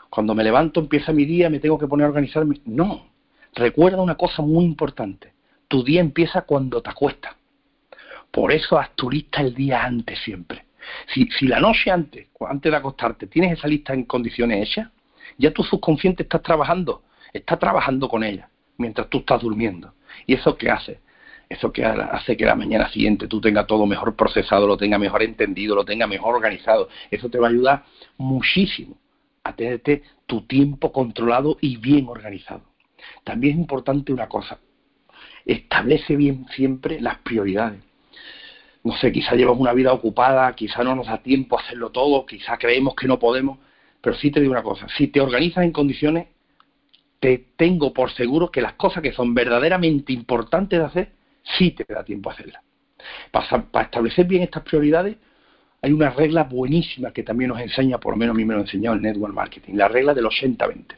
cuando 0.10 0.34
me 0.34 0.44
levanto, 0.44 0.80
empieza 0.80 1.12
mi 1.12 1.26
día, 1.26 1.50
me 1.50 1.60
tengo 1.60 1.78
que 1.78 1.88
poner 1.88 2.06
a 2.06 2.10
organizarme. 2.10 2.62
No, 2.66 3.08
recuerda 3.54 4.02
una 4.02 4.16
cosa 4.16 4.42
muy 4.42 4.66
importante. 4.66 5.34
Tu 5.68 5.84
día 5.84 6.02
empieza 6.02 6.42
cuando 6.44 6.82
te 6.82 6.90
acuestas. 6.90 7.36
Por 8.38 8.52
eso 8.52 8.78
haz 8.78 8.92
tu 8.92 9.10
lista 9.10 9.42
el 9.42 9.56
día 9.56 9.84
antes 9.84 10.20
siempre. 10.20 10.66
Si, 11.12 11.26
si 11.40 11.48
la 11.48 11.60
noche 11.60 11.90
antes, 11.90 12.28
antes 12.48 12.72
de 12.72 12.78
acostarte, 12.78 13.26
tienes 13.26 13.58
esa 13.58 13.68
lista 13.68 13.96
en 13.96 14.04
condiciones 14.04 14.62
hechas, 14.62 14.90
ya 15.40 15.50
tu 15.50 15.64
subconsciente 15.64 16.22
está 16.22 16.38
trabajando, 16.38 17.02
está 17.34 17.58
trabajando 17.58 18.08
con 18.08 18.24
ella 18.24 18.48
mientras 18.78 19.10
tú 19.10 19.18
estás 19.18 19.42
durmiendo. 19.42 19.96
¿Y 20.28 20.36
eso 20.36 20.56
qué 20.56 20.70
hace? 20.70 21.00
Eso 21.50 21.74
que 21.74 21.84
hace 21.84 22.38
que 22.38 22.46
la 22.46 22.54
mañana 22.54 22.88
siguiente 22.90 23.28
tú 23.28 23.42
tengas 23.42 23.66
todo 23.66 23.88
mejor 23.88 24.16
procesado, 24.16 24.68
lo 24.68 24.78
tengas 24.78 25.00
mejor 25.00 25.24
entendido, 25.24 25.74
lo 25.74 25.84
tengas 25.84 26.08
mejor 26.08 26.36
organizado. 26.36 26.90
Eso 27.10 27.30
te 27.30 27.40
va 27.40 27.48
a 27.48 27.50
ayudar 27.50 27.86
muchísimo 28.18 29.00
a 29.46 29.56
tenerte 29.56 30.04
tu 30.28 30.44
tiempo 30.44 30.92
controlado 30.92 31.58
y 31.60 31.78
bien 31.78 32.08
organizado. 32.08 32.62
También 33.24 33.56
es 33.56 33.62
importante 33.62 34.14
una 34.14 34.30
cosa, 34.30 34.60
establece 35.44 36.16
bien 36.16 36.46
siempre 36.56 37.02
las 37.02 37.18
prioridades. 37.18 37.88
No 38.88 38.96
sé, 38.96 39.12
quizá 39.12 39.36
llevamos 39.36 39.60
una 39.60 39.74
vida 39.74 39.92
ocupada, 39.92 40.56
quizá 40.56 40.82
no 40.82 40.96
nos 40.96 41.08
da 41.08 41.18
tiempo 41.18 41.60
a 41.60 41.62
hacerlo 41.62 41.90
todo, 41.90 42.26
quizá 42.26 42.58
creemos 42.58 42.96
que 42.96 43.06
no 43.06 43.20
podemos, 43.20 43.60
pero 44.00 44.16
sí 44.16 44.32
te 44.32 44.40
digo 44.40 44.54
una 44.54 44.64
cosa, 44.64 44.88
si 44.98 45.08
te 45.10 45.20
organizas 45.20 45.66
en 45.66 45.74
condiciones, 45.74 46.28
te 47.20 47.48
tengo 47.58 47.92
por 47.92 48.12
seguro 48.12 48.50
que 48.50 48.62
las 48.62 48.76
cosas 48.76 49.04
que 49.04 49.12
son 49.12 49.34
verdaderamente 49.34 50.14
importantes 50.14 50.80
de 50.80 50.86
hacer, 50.86 51.12
sí 51.58 51.72
te 51.72 51.84
da 51.94 52.06
tiempo 52.06 52.30
a 52.30 52.34
hacerlas. 52.34 52.64
Para, 53.30 53.84
establecer 53.84 54.26
bien 54.26 54.44
estas 54.44 54.64
prioridades, 54.64 55.18
hay 55.82 55.92
una 55.92 56.12
regla 56.12 56.46
buenísima 56.46 57.12
que 57.12 57.24
también 57.24 57.50
nos 57.50 57.60
enseña, 57.60 57.98
por 57.98 58.14
lo 58.14 58.18
menos 58.18 58.36
a 58.36 58.38
mí 58.38 58.46
me 58.46 58.54
lo 58.54 58.62
enseñado 58.62 58.96
el 58.96 59.02
Network 59.02 59.34
Marketing, 59.34 59.74
la 59.74 59.90
regla 59.90 60.14
del 60.14 60.28
80-20. 60.28 60.96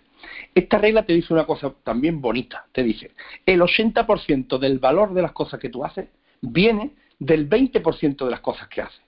Esta 0.54 0.78
regla 0.78 1.08
te 1.08 1.14
dice 1.14 1.34
una 1.34 1.48
cosa 1.48 1.74
también 1.84 2.22
bonita, 2.22 2.68
te 2.72 2.84
dice, 2.84 3.10
el 3.48 3.62
80% 3.62 4.60
del 4.60 4.78
valor 4.78 5.16
de 5.16 5.24
las 5.24 5.32
cosas 5.32 5.60
que 5.60 5.70
tú 5.70 5.84
haces 5.84 6.08
viene 6.42 6.92
del 7.20 7.50
20% 7.50 8.26
de 8.26 8.32
las 8.32 8.40
cosas 8.40 8.68
que 8.70 8.82
haces. 8.82 9.02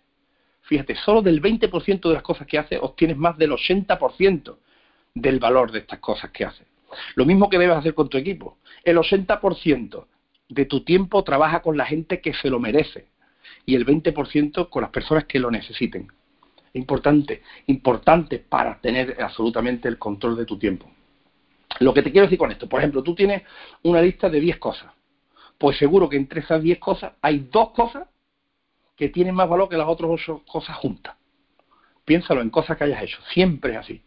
Fíjate, 0.63 0.95
solo 0.95 1.21
del 1.21 1.41
20% 1.41 2.07
de 2.07 2.13
las 2.13 2.23
cosas 2.23 2.45
que 2.45 2.57
haces 2.57 2.79
obtienes 2.81 3.17
más 3.17 3.37
del 3.37 3.51
80% 3.51 4.57
del 5.15 5.39
valor 5.39 5.71
de 5.71 5.79
estas 5.79 5.99
cosas 5.99 6.31
que 6.31 6.45
haces. 6.45 6.67
Lo 7.15 7.25
mismo 7.25 7.49
que 7.49 7.57
debes 7.57 7.77
hacer 7.77 7.93
con 7.93 8.09
tu 8.09 8.17
equipo. 8.17 8.57
El 8.83 8.97
80% 8.97 10.05
de 10.49 10.65
tu 10.65 10.83
tiempo 10.83 11.23
trabaja 11.23 11.61
con 11.61 11.77
la 11.77 11.85
gente 11.85 12.21
que 12.21 12.33
se 12.33 12.49
lo 12.49 12.59
merece, 12.59 13.07
y 13.65 13.75
el 13.75 13.85
20% 13.85 14.69
con 14.69 14.81
las 14.81 14.91
personas 14.91 15.25
que 15.25 15.39
lo 15.39 15.51
necesiten. 15.51 16.07
Importante, 16.73 17.41
importante 17.67 18.39
para 18.39 18.79
tener 18.79 19.17
absolutamente 19.21 19.87
el 19.87 19.97
control 19.97 20.37
de 20.37 20.45
tu 20.45 20.57
tiempo. 20.57 20.89
Lo 21.79 21.93
que 21.93 22.01
te 22.01 22.11
quiero 22.11 22.27
decir 22.27 22.37
con 22.37 22.51
esto, 22.51 22.67
por 22.67 22.79
ejemplo, 22.79 23.03
tú 23.03 23.15
tienes 23.15 23.43
una 23.83 24.01
lista 24.01 24.29
de 24.29 24.39
10 24.39 24.57
cosas. 24.57 24.91
Pues 25.61 25.77
seguro 25.77 26.09
que 26.09 26.17
entre 26.17 26.39
esas 26.39 26.59
10 26.63 26.79
cosas 26.79 27.13
hay 27.21 27.47
dos 27.51 27.69
cosas 27.69 28.07
que 28.97 29.09
tienen 29.09 29.35
más 29.35 29.47
valor 29.47 29.69
que 29.69 29.77
las 29.77 29.87
otras 29.87 30.09
ocho 30.09 30.41
cosas 30.51 30.75
juntas. 30.77 31.15
Piénsalo 32.03 32.41
en 32.41 32.49
cosas 32.49 32.75
que 32.75 32.85
hayas 32.85 33.03
hecho. 33.03 33.19
Siempre 33.31 33.73
es 33.73 33.77
así. 33.77 34.01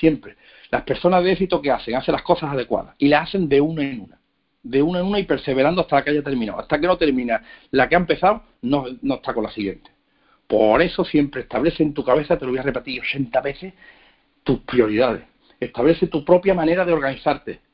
Siempre. 0.00 0.36
Las 0.70 0.84
personas 0.84 1.22
de 1.22 1.32
éxito 1.32 1.60
que 1.60 1.70
hacen, 1.70 1.96
hacen 1.96 2.12
las 2.12 2.22
cosas 2.22 2.50
adecuadas 2.50 2.94
y 2.96 3.08
las 3.08 3.28
hacen 3.28 3.46
de 3.46 3.60
una 3.60 3.82
en 3.82 4.00
una 4.00 4.18
de 4.62 4.80
una 4.80 5.00
en 5.00 5.04
una 5.04 5.18
y 5.18 5.24
perseverando 5.24 5.82
hasta 5.82 6.02
que 6.02 6.12
haya 6.12 6.22
terminado. 6.22 6.60
Hasta 6.60 6.80
que 6.80 6.86
no 6.86 6.96
termina 6.96 7.42
la 7.72 7.90
que 7.90 7.94
ha 7.94 7.98
empezado, 7.98 8.44
no, 8.62 8.86
no 9.02 9.16
está 9.16 9.34
con 9.34 9.44
la 9.44 9.50
siguiente. 9.50 9.90
Por 10.46 10.80
eso 10.80 11.04
siempre 11.04 11.42
establece 11.42 11.82
en 11.82 11.92
tu 11.92 12.02
cabeza, 12.04 12.38
te 12.38 12.46
lo 12.46 12.52
voy 12.52 12.60
a 12.60 12.62
repetir 12.62 13.02
80 13.02 13.38
veces, 13.42 13.74
tus 14.42 14.60
prioridades. 14.60 15.24
Establece 15.60 16.06
tu 16.06 16.24
propia 16.24 16.54
manera 16.54 16.86
de 16.86 16.94
organizarte. 16.94 17.65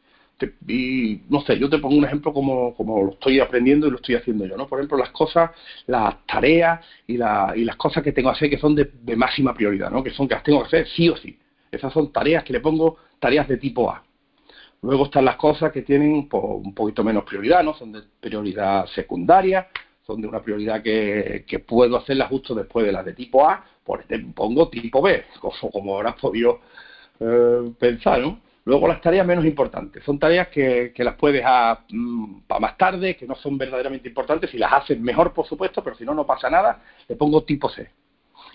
Y 0.66 1.20
no 1.28 1.40
sé, 1.42 1.58
yo 1.58 1.68
te 1.68 1.78
pongo 1.78 1.96
un 1.96 2.04
ejemplo 2.04 2.32
como, 2.32 2.74
como 2.74 3.04
lo 3.04 3.12
estoy 3.12 3.40
aprendiendo 3.40 3.86
y 3.86 3.90
lo 3.90 3.96
estoy 3.96 4.14
haciendo 4.16 4.46
yo, 4.46 4.56
¿no? 4.56 4.66
Por 4.66 4.78
ejemplo, 4.78 4.98
las 4.98 5.10
cosas, 5.10 5.50
las 5.86 6.26
tareas 6.26 6.84
y, 7.06 7.16
la, 7.16 7.52
y 7.54 7.64
las 7.64 7.76
cosas 7.76 8.02
que 8.02 8.12
tengo 8.12 8.30
que 8.30 8.36
hacer 8.36 8.50
que 8.50 8.58
son 8.58 8.74
de, 8.74 8.90
máxima 9.16 9.54
prioridad, 9.54 9.90
¿no? 9.90 10.02
Que 10.02 10.10
son 10.10 10.28
que 10.28 10.34
las 10.34 10.42
tengo 10.42 10.60
que 10.60 10.66
hacer 10.66 10.88
sí 10.88 11.08
o 11.08 11.16
sí. 11.16 11.38
Esas 11.70 11.92
son 11.92 12.12
tareas 12.12 12.44
que 12.44 12.52
le 12.52 12.60
pongo 12.60 12.96
tareas 13.18 13.48
de 13.48 13.56
tipo 13.56 13.90
A 13.90 14.02
Luego 14.82 15.04
están 15.04 15.24
las 15.24 15.36
cosas 15.36 15.70
que 15.72 15.82
tienen 15.82 16.28
pues, 16.28 16.42
un 16.44 16.74
poquito 16.74 17.04
menos 17.04 17.24
prioridad, 17.24 17.62
¿no? 17.62 17.74
Son 17.74 17.92
de 17.92 18.02
prioridad 18.20 18.86
secundaria, 18.86 19.68
son 20.04 20.20
de 20.20 20.26
una 20.26 20.42
prioridad 20.42 20.82
que, 20.82 21.64
puedo 21.66 21.96
hacerlas 21.96 22.28
justo 22.28 22.54
después 22.54 22.84
de 22.84 22.92
las 22.92 23.04
de 23.04 23.12
tipo 23.14 23.48
A, 23.48 23.64
por 23.84 24.04
pongo 24.34 24.68
tipo 24.68 25.00
B, 25.00 25.24
como, 25.40 25.70
como 25.70 25.96
habrás 25.96 26.16
podido 26.16 26.60
eh, 27.20 27.72
pensar, 27.78 28.20
¿no? 28.20 28.40
Luego 28.64 28.86
las 28.86 29.00
tareas 29.00 29.26
menos 29.26 29.44
importantes, 29.44 30.04
son 30.04 30.18
tareas 30.20 30.48
que, 30.48 30.92
las 30.98 31.16
puedes 31.16 31.38
dejar 31.38 31.80
mm, 31.90 32.42
para 32.46 32.60
más 32.60 32.78
tarde, 32.78 33.16
que 33.16 33.26
no 33.26 33.34
son 33.34 33.58
verdaderamente 33.58 34.08
importantes, 34.08 34.50
si 34.50 34.58
las 34.58 34.72
haces 34.72 35.00
mejor, 35.00 35.32
por 35.32 35.46
supuesto, 35.46 35.82
pero 35.82 35.96
si 35.96 36.04
no, 36.04 36.14
no 36.14 36.24
pasa 36.24 36.48
nada, 36.48 36.80
le 37.08 37.16
pongo 37.16 37.42
tipo 37.42 37.68
C. 37.68 37.90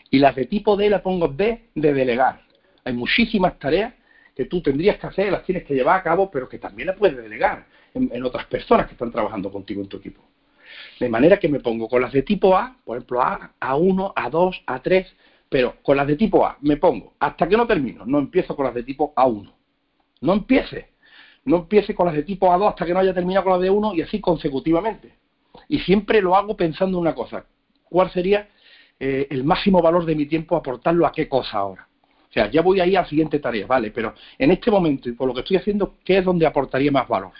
Y 0.09 0.19
las 0.19 0.35
de 0.35 0.45
tipo 0.45 0.77
D 0.77 0.89
las 0.89 1.01
pongo 1.01 1.27
D 1.27 1.69
de 1.75 1.93
delegar. 1.93 2.41
Hay 2.85 2.93
muchísimas 2.93 3.59
tareas 3.59 3.93
que 4.33 4.45
tú 4.45 4.61
tendrías 4.61 4.97
que 4.97 5.07
hacer, 5.07 5.31
las 5.31 5.43
tienes 5.43 5.65
que 5.65 5.73
llevar 5.73 5.99
a 5.99 6.03
cabo, 6.03 6.31
pero 6.31 6.47
que 6.47 6.59
también 6.59 6.87
las 6.87 6.97
puedes 6.97 7.17
delegar 7.17 7.65
en, 7.93 8.23
otras 8.23 8.45
personas 8.45 8.85
que 8.85 8.93
están 8.93 9.11
trabajando 9.11 9.51
contigo 9.51 9.81
en 9.81 9.89
tu 9.89 9.97
equipo. 9.97 10.21
De 10.99 11.09
manera 11.09 11.37
que 11.37 11.49
me 11.49 11.59
pongo 11.59 11.89
con 11.89 12.01
las 12.01 12.13
de 12.13 12.21
tipo 12.21 12.55
A, 12.55 12.77
por 12.85 12.97
ejemplo, 12.97 13.21
A, 13.21 13.51
A1, 13.59 14.13
A2, 14.13 14.63
A3, 14.67 15.05
pero 15.49 15.75
con 15.81 15.97
las 15.97 16.07
de 16.07 16.15
tipo 16.15 16.45
A 16.45 16.57
me 16.61 16.77
pongo 16.77 17.13
hasta 17.19 17.47
que 17.47 17.57
no 17.57 17.65
termino, 17.65 18.05
no 18.05 18.19
empiezo 18.19 18.55
con 18.55 18.65
las 18.65 18.75
de 18.75 18.83
tipo 18.83 19.13
A1. 19.15 19.56
No 20.21 20.33
empiece. 20.33 20.91
No 21.45 21.57
empiece 21.57 21.95
con 21.95 22.07
las 22.07 22.15
de 22.15 22.23
tipo 22.23 22.47
A2 22.47 22.69
hasta 22.69 22.85
que 22.85 22.93
no 22.93 22.99
haya 22.99 23.13
terminado 23.13 23.45
con 23.45 23.53
las 23.53 23.61
de 23.61 23.69
1 23.69 23.95
y 23.95 24.01
así 24.01 24.19
consecutivamente. 24.19 25.13
Y 25.69 25.79
siempre 25.79 26.21
lo 26.21 26.35
hago 26.35 26.55
pensando 26.55 26.97
en 26.97 27.01
una 27.01 27.15
cosa. 27.15 27.45
¿Cuál 27.89 28.11
sería 28.11 28.49
eh, 28.99 29.27
el 29.29 29.43
máximo 29.43 29.81
valor 29.81 30.05
de 30.05 30.15
mi 30.15 30.25
tiempo 30.25 30.55
aportarlo 30.55 31.05
a 31.05 31.11
qué 31.11 31.27
cosa 31.29 31.57
ahora? 31.57 31.87
O 32.29 32.33
sea, 32.33 32.51
ya 32.51 32.61
voy 32.61 32.79
ahí 32.79 32.95
a 32.95 33.01
la 33.01 33.07
siguiente 33.07 33.39
tarea, 33.39 33.65
¿vale? 33.65 33.91
Pero 33.91 34.13
en 34.37 34.51
este 34.51 34.69
momento 34.69 35.09
y 35.09 35.13
por 35.13 35.27
lo 35.27 35.33
que 35.33 35.39
estoy 35.41 35.57
haciendo, 35.57 35.95
¿qué 36.03 36.17
es 36.17 36.25
donde 36.25 36.45
aportaría 36.45 36.91
más 36.91 37.07
valor? 37.07 37.31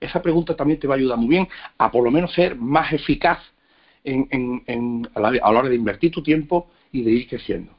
Esa 0.00 0.22
pregunta 0.22 0.54
también 0.54 0.78
te 0.78 0.86
va 0.86 0.94
a 0.94 0.98
ayudar 0.98 1.18
muy 1.18 1.28
bien 1.28 1.48
a 1.78 1.90
por 1.90 2.04
lo 2.04 2.10
menos 2.10 2.32
ser 2.32 2.56
más 2.56 2.92
eficaz 2.92 3.38
a, 4.04 5.20
la, 5.20 5.48
hora 5.48 5.68
de 5.68 5.74
invertir 5.74 6.10
tu 6.10 6.22
tiempo 6.22 6.70
y 6.90 7.02
de 7.02 7.10
ir 7.10 7.28
creciendo. 7.28 7.72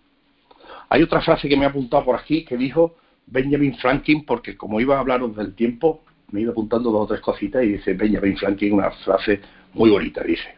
Hay 0.90 1.02
otra 1.02 1.22
frase 1.22 1.50
que 1.50 1.58
me 1.58 1.66
ha 1.66 1.70
apuntado 1.70 2.06
por 2.06 2.16
aquí 2.16 2.46
que 2.46 2.56
dijo 2.56 2.98
Benjamin 3.28 3.76
Franklin, 3.78 4.26
porque 4.26 4.56
como 4.58 4.80
iba 4.80 4.98
a 4.98 5.00
hablaros 5.00 5.36
del 5.36 5.56
tiempo, 5.56 6.04
me 6.32 6.42
iba 6.42 6.52
apuntando 6.52 6.92
dos 6.92 7.04
o 7.04 7.08
tres 7.08 7.22
cositas 7.22 7.64
y 7.64 7.74
dice 7.74 7.94
Benjamin 7.94 8.38
Franklin 8.38 8.74
una 8.74 8.92
frase 8.92 9.42
muy 9.74 9.90
bonita, 9.90 10.24
dice, 10.24 10.56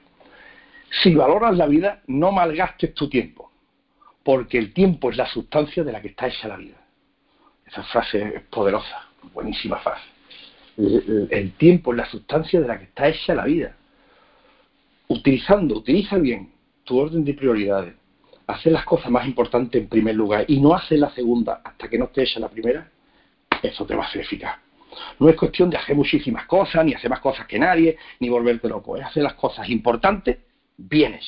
si 1.03 1.13
valoras 1.15 1.57
la 1.57 1.67
vida, 1.67 2.01
no 2.07 2.31
malgastes 2.31 2.93
tu 2.93 3.09
tiempo 3.09 3.51
porque 4.25 4.57
el 4.57 4.73
tiempo 4.73 5.11
es 5.11 5.17
la 5.17 5.27
sustancia 5.27 5.83
de 5.83 5.91
la 5.91 6.01
que 6.01 6.07
está 6.07 6.27
hecha 6.27 6.47
la 6.47 6.57
vida. 6.57 6.77
Esa 7.63 7.83
frase 7.83 8.37
es 8.37 8.41
poderosa, 8.49 9.07
buenísima 9.31 9.77
frase. 9.77 10.03
El, 11.29 11.51
tiempo 11.53 11.91
es 11.93 11.97
la 11.97 12.09
sustancia 12.09 12.59
de 12.59 12.67
la 12.67 12.79
que 12.79 12.85
está 12.85 13.07
hecha 13.07 13.35
la 13.35 13.45
vida. 13.45 13.75
Utilizando, 15.07 15.77
utiliza 15.77 16.17
bien 16.17 16.51
tu 16.83 16.97
orden 16.97 17.23
de 17.23 17.35
prioridades, 17.35 17.93
hacer 18.47 18.71
las 18.71 18.85
cosas 18.85 19.09
más 19.11 19.25
importantes 19.25 19.81
en 19.81 19.87
primer 19.87 20.15
lugar 20.15 20.45
y 20.47 20.59
no 20.59 20.75
hacer 20.75 20.99
la 20.99 21.09
segunda 21.11 21.61
hasta 21.63 21.87
que 21.87 21.97
no 21.97 22.05
esté 22.05 22.23
hecha 22.23 22.39
la 22.39 22.49
primera, 22.49 22.89
eso 23.61 23.85
te 23.85 23.95
va 23.95 24.05
a 24.05 24.11
ser 24.11 24.21
eficaz. 24.21 24.59
No 25.19 25.29
es 25.29 25.35
cuestión 25.35 25.69
de 25.69 25.77
hacer 25.77 25.95
muchísimas 25.95 26.45
cosas, 26.45 26.85
ni 26.85 26.93
hacer 26.93 27.09
más 27.09 27.19
cosas 27.19 27.47
que 27.47 27.59
nadie, 27.59 27.97
ni 28.19 28.29
volverte 28.29 28.69
loco. 28.69 28.95
Es 28.95 29.05
hacer 29.05 29.23
las 29.23 29.33
cosas 29.33 29.69
importantes 29.69 30.37
bien 30.77 31.19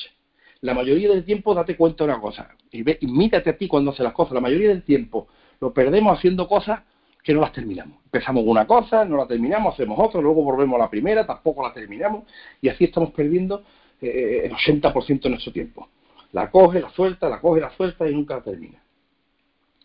la 0.60 0.74
mayoría 0.74 1.08
del 1.08 1.24
tiempo 1.24 1.54
date 1.54 1.76
cuenta 1.76 2.04
de 2.04 2.10
una 2.10 2.20
cosa, 2.20 2.50
y, 2.70 2.82
ve, 2.82 2.98
a 3.32 3.56
ti 3.56 3.68
cuando 3.68 3.92
haces 3.92 4.02
las 4.02 4.12
cosas, 4.12 4.32
la 4.32 4.40
mayoría 4.40 4.68
del 4.68 4.82
tiempo 4.82 5.28
lo 5.60 5.72
perdemos 5.72 6.18
haciendo 6.18 6.48
cosas 6.48 6.80
que 7.22 7.32
no 7.32 7.40
las 7.40 7.52
terminamos. 7.52 7.98
Empezamos 8.04 8.44
una 8.46 8.66
cosa, 8.66 9.04
no 9.04 9.16
la 9.16 9.26
terminamos, 9.26 9.74
hacemos 9.74 9.98
otra, 10.00 10.20
luego 10.20 10.42
volvemos 10.42 10.76
a 10.76 10.84
la 10.84 10.90
primera, 10.90 11.26
tampoco 11.26 11.62
la 11.62 11.72
terminamos, 11.72 12.24
y 12.60 12.68
así 12.68 12.84
estamos 12.84 13.10
perdiendo 13.10 13.62
eh, 14.00 14.42
el 14.44 14.52
80% 14.52 15.22
de 15.22 15.30
nuestro 15.30 15.52
tiempo. 15.52 15.88
La 16.32 16.50
coge, 16.50 16.80
la 16.80 16.90
suelta, 16.90 17.28
la 17.28 17.40
coge, 17.40 17.60
la 17.60 17.70
suelta 17.70 18.08
y 18.08 18.14
nunca 18.14 18.42
termina. 18.42 18.82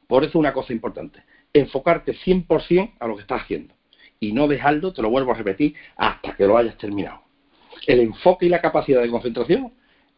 Por 0.08 0.24
eso 0.24 0.38
una 0.38 0.54
cosa 0.54 0.74
importante, 0.74 1.24
enfocarte 1.54 2.14
100% 2.14 2.94
a 3.00 3.08
lo 3.08 3.16
que 3.16 3.22
estás 3.22 3.44
haciendo 3.44 3.74
y 4.20 4.32
no 4.32 4.48
dejarlo, 4.48 4.94
te 4.94 5.02
lo 5.02 5.10
vuelvo 5.10 5.32
a 5.32 5.36
repetir, 5.36 5.76
hasta 5.96 6.36
que 6.36 6.46
lo 6.46 6.58
hayas 6.58 6.78
terminado. 6.78 7.22
El 7.88 8.00
enfoque 8.00 8.46
y 8.46 8.50
la 8.50 8.62
capacidad 8.62 9.02
de 9.02 9.10
concentración 9.10 9.74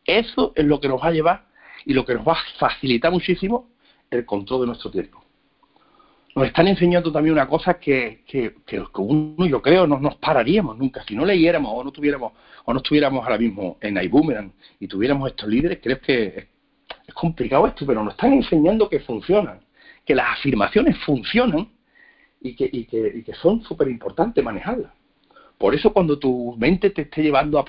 eso 0.06 0.54
es 0.56 0.66
lo 0.66 0.80
que 0.80 0.88
nos 0.88 1.02
va 1.02 1.08
a 1.08 1.12
llevar 1.12 1.48
y 1.84 1.94
lo 1.94 2.06
que 2.06 2.14
nos 2.14 2.28
va 2.28 2.34
a 2.34 2.60
facilitar 2.60 3.12
muchísimo 3.12 3.70
el 4.12 4.26
control 4.26 4.62
de 4.62 4.68
nuestro 4.68 4.92
tiempo. 4.92 5.25
Nos 6.36 6.48
están 6.48 6.68
enseñando 6.68 7.14
también 7.14 7.32
una 7.32 7.48
cosa 7.48 7.76
que, 7.80 8.24
que, 8.28 8.56
que 8.66 8.84
uno, 8.98 9.46
yo 9.46 9.62
creo, 9.62 9.88
no 9.88 9.98
nos 10.00 10.16
pararíamos 10.16 10.78
nunca. 10.78 11.02
Si 11.08 11.16
no 11.16 11.24
leyéramos 11.24 11.72
o 11.74 11.82
no 11.82 11.92
tuviéramos 11.92 12.34
o 12.66 12.74
no 12.74 12.80
estuviéramos 12.80 13.24
ahora 13.24 13.38
mismo 13.38 13.78
en 13.80 13.96
iBoomerang 13.96 14.52
y 14.82 14.88
tuviéramos 14.88 15.30
estos 15.30 15.48
líderes, 15.48 15.80
creo 15.82 15.98
que 16.02 16.50
es 17.08 17.14
complicado 17.14 17.66
esto, 17.68 17.86
pero 17.86 18.04
nos 18.04 18.16
están 18.16 18.34
enseñando 18.34 18.90
que 18.90 19.00
funcionan, 19.00 19.62
que 20.06 20.14
las 20.14 20.38
afirmaciones 20.40 20.98
funcionan 21.06 21.70
y 22.42 22.54
que, 22.54 22.70
y 22.70 22.84
que, 22.84 23.14
y 23.16 23.24
que 23.24 23.34
son 23.36 23.64
súper 23.64 23.88
importantes 23.88 24.44
manejarlas. 24.44 24.92
Por 25.58 25.74
eso 25.74 25.94
cuando 25.94 26.20
tu 26.20 26.54
mente 26.58 26.90
te 26.90 27.04
esté 27.04 27.24
llevando 27.24 27.58
a 27.60 27.64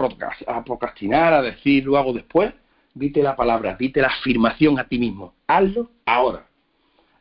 procrastinar, 0.64 1.34
a 1.34 1.42
decir 1.42 1.84
lo 1.84 1.96
hago 1.96 2.12
después, 2.12 2.52
dite 2.94 3.22
la 3.22 3.36
palabra, 3.36 3.76
dite 3.78 4.00
la 4.00 4.08
afirmación 4.08 4.80
a 4.80 4.88
ti 4.88 4.98
mismo. 4.98 5.34
Hazlo 5.46 5.88
ahora. 6.04 6.48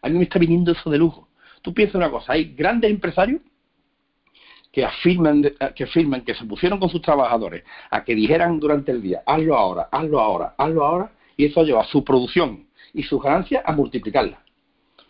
A 0.02 0.10
mí 0.10 0.18
me 0.18 0.24
está 0.24 0.40
viniendo 0.40 0.72
eso 0.72 0.90
de 0.90 0.98
lujo. 0.98 1.25
Tú 1.66 1.74
piensas 1.74 1.96
una 1.96 2.12
cosa, 2.12 2.34
hay 2.34 2.54
grandes 2.54 2.92
empresarios 2.92 3.42
que 4.72 4.86
afirman, 4.86 5.42
que 5.76 5.84
afirman 5.84 6.22
que 6.22 6.36
se 6.36 6.46
pusieron 6.46 6.80
con 6.80 6.90
sus 6.90 7.02
trabajadores 7.02 7.64
a 7.90 8.04
que 8.04 8.14
dijeran 8.14 8.60
durante 8.60 8.92
el 8.92 9.02
día, 9.02 9.24
hazlo 9.26 9.58
ahora, 9.58 9.90
hazlo 9.92 10.20
ahora, 10.20 10.54
hazlo 10.60 10.86
ahora, 10.86 11.12
y 11.36 11.46
eso 11.46 11.64
lleva 11.64 11.84
su 11.86 12.04
producción 12.04 12.68
y 12.94 13.02
sus 13.02 13.20
ganancias 13.20 13.64
a 13.66 13.72
multiplicarla. 13.72 14.44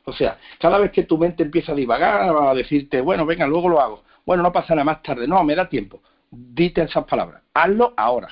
O 0.05 0.13
sea, 0.13 0.39
cada 0.57 0.77
vez 0.77 0.91
que 0.91 1.03
tu 1.03 1.17
mente 1.17 1.43
empieza 1.43 1.73
a 1.73 1.75
divagar, 1.75 2.33
a 2.33 2.53
decirte, 2.53 3.01
bueno, 3.01 3.25
venga, 3.25 3.45
luego 3.47 3.67
lo 3.67 3.81
hago, 3.81 4.03
bueno, 4.25 4.41
no 4.41 4.53
pasa 4.53 4.75
nada 4.75 4.85
más 4.85 5.03
tarde. 5.03 5.27
No, 5.27 5.43
me 5.43 5.55
da 5.55 5.67
tiempo. 5.67 6.01
Dite 6.31 6.83
esas 6.83 7.03
palabras. 7.03 7.41
Hazlo 7.53 7.93
ahora. 7.97 8.29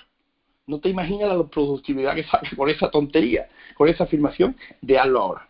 No 0.65 0.79
te 0.79 0.87
imaginas 0.87 1.27
la 1.35 1.43
productividad 1.43 2.15
que 2.15 2.23
sale 2.23 2.51
con 2.55 2.69
esa 2.69 2.89
tontería, 2.89 3.49
con 3.75 3.89
esa 3.89 4.05
afirmación 4.05 4.55
de 4.81 4.97
hazlo 4.97 5.19
ahora. 5.19 5.49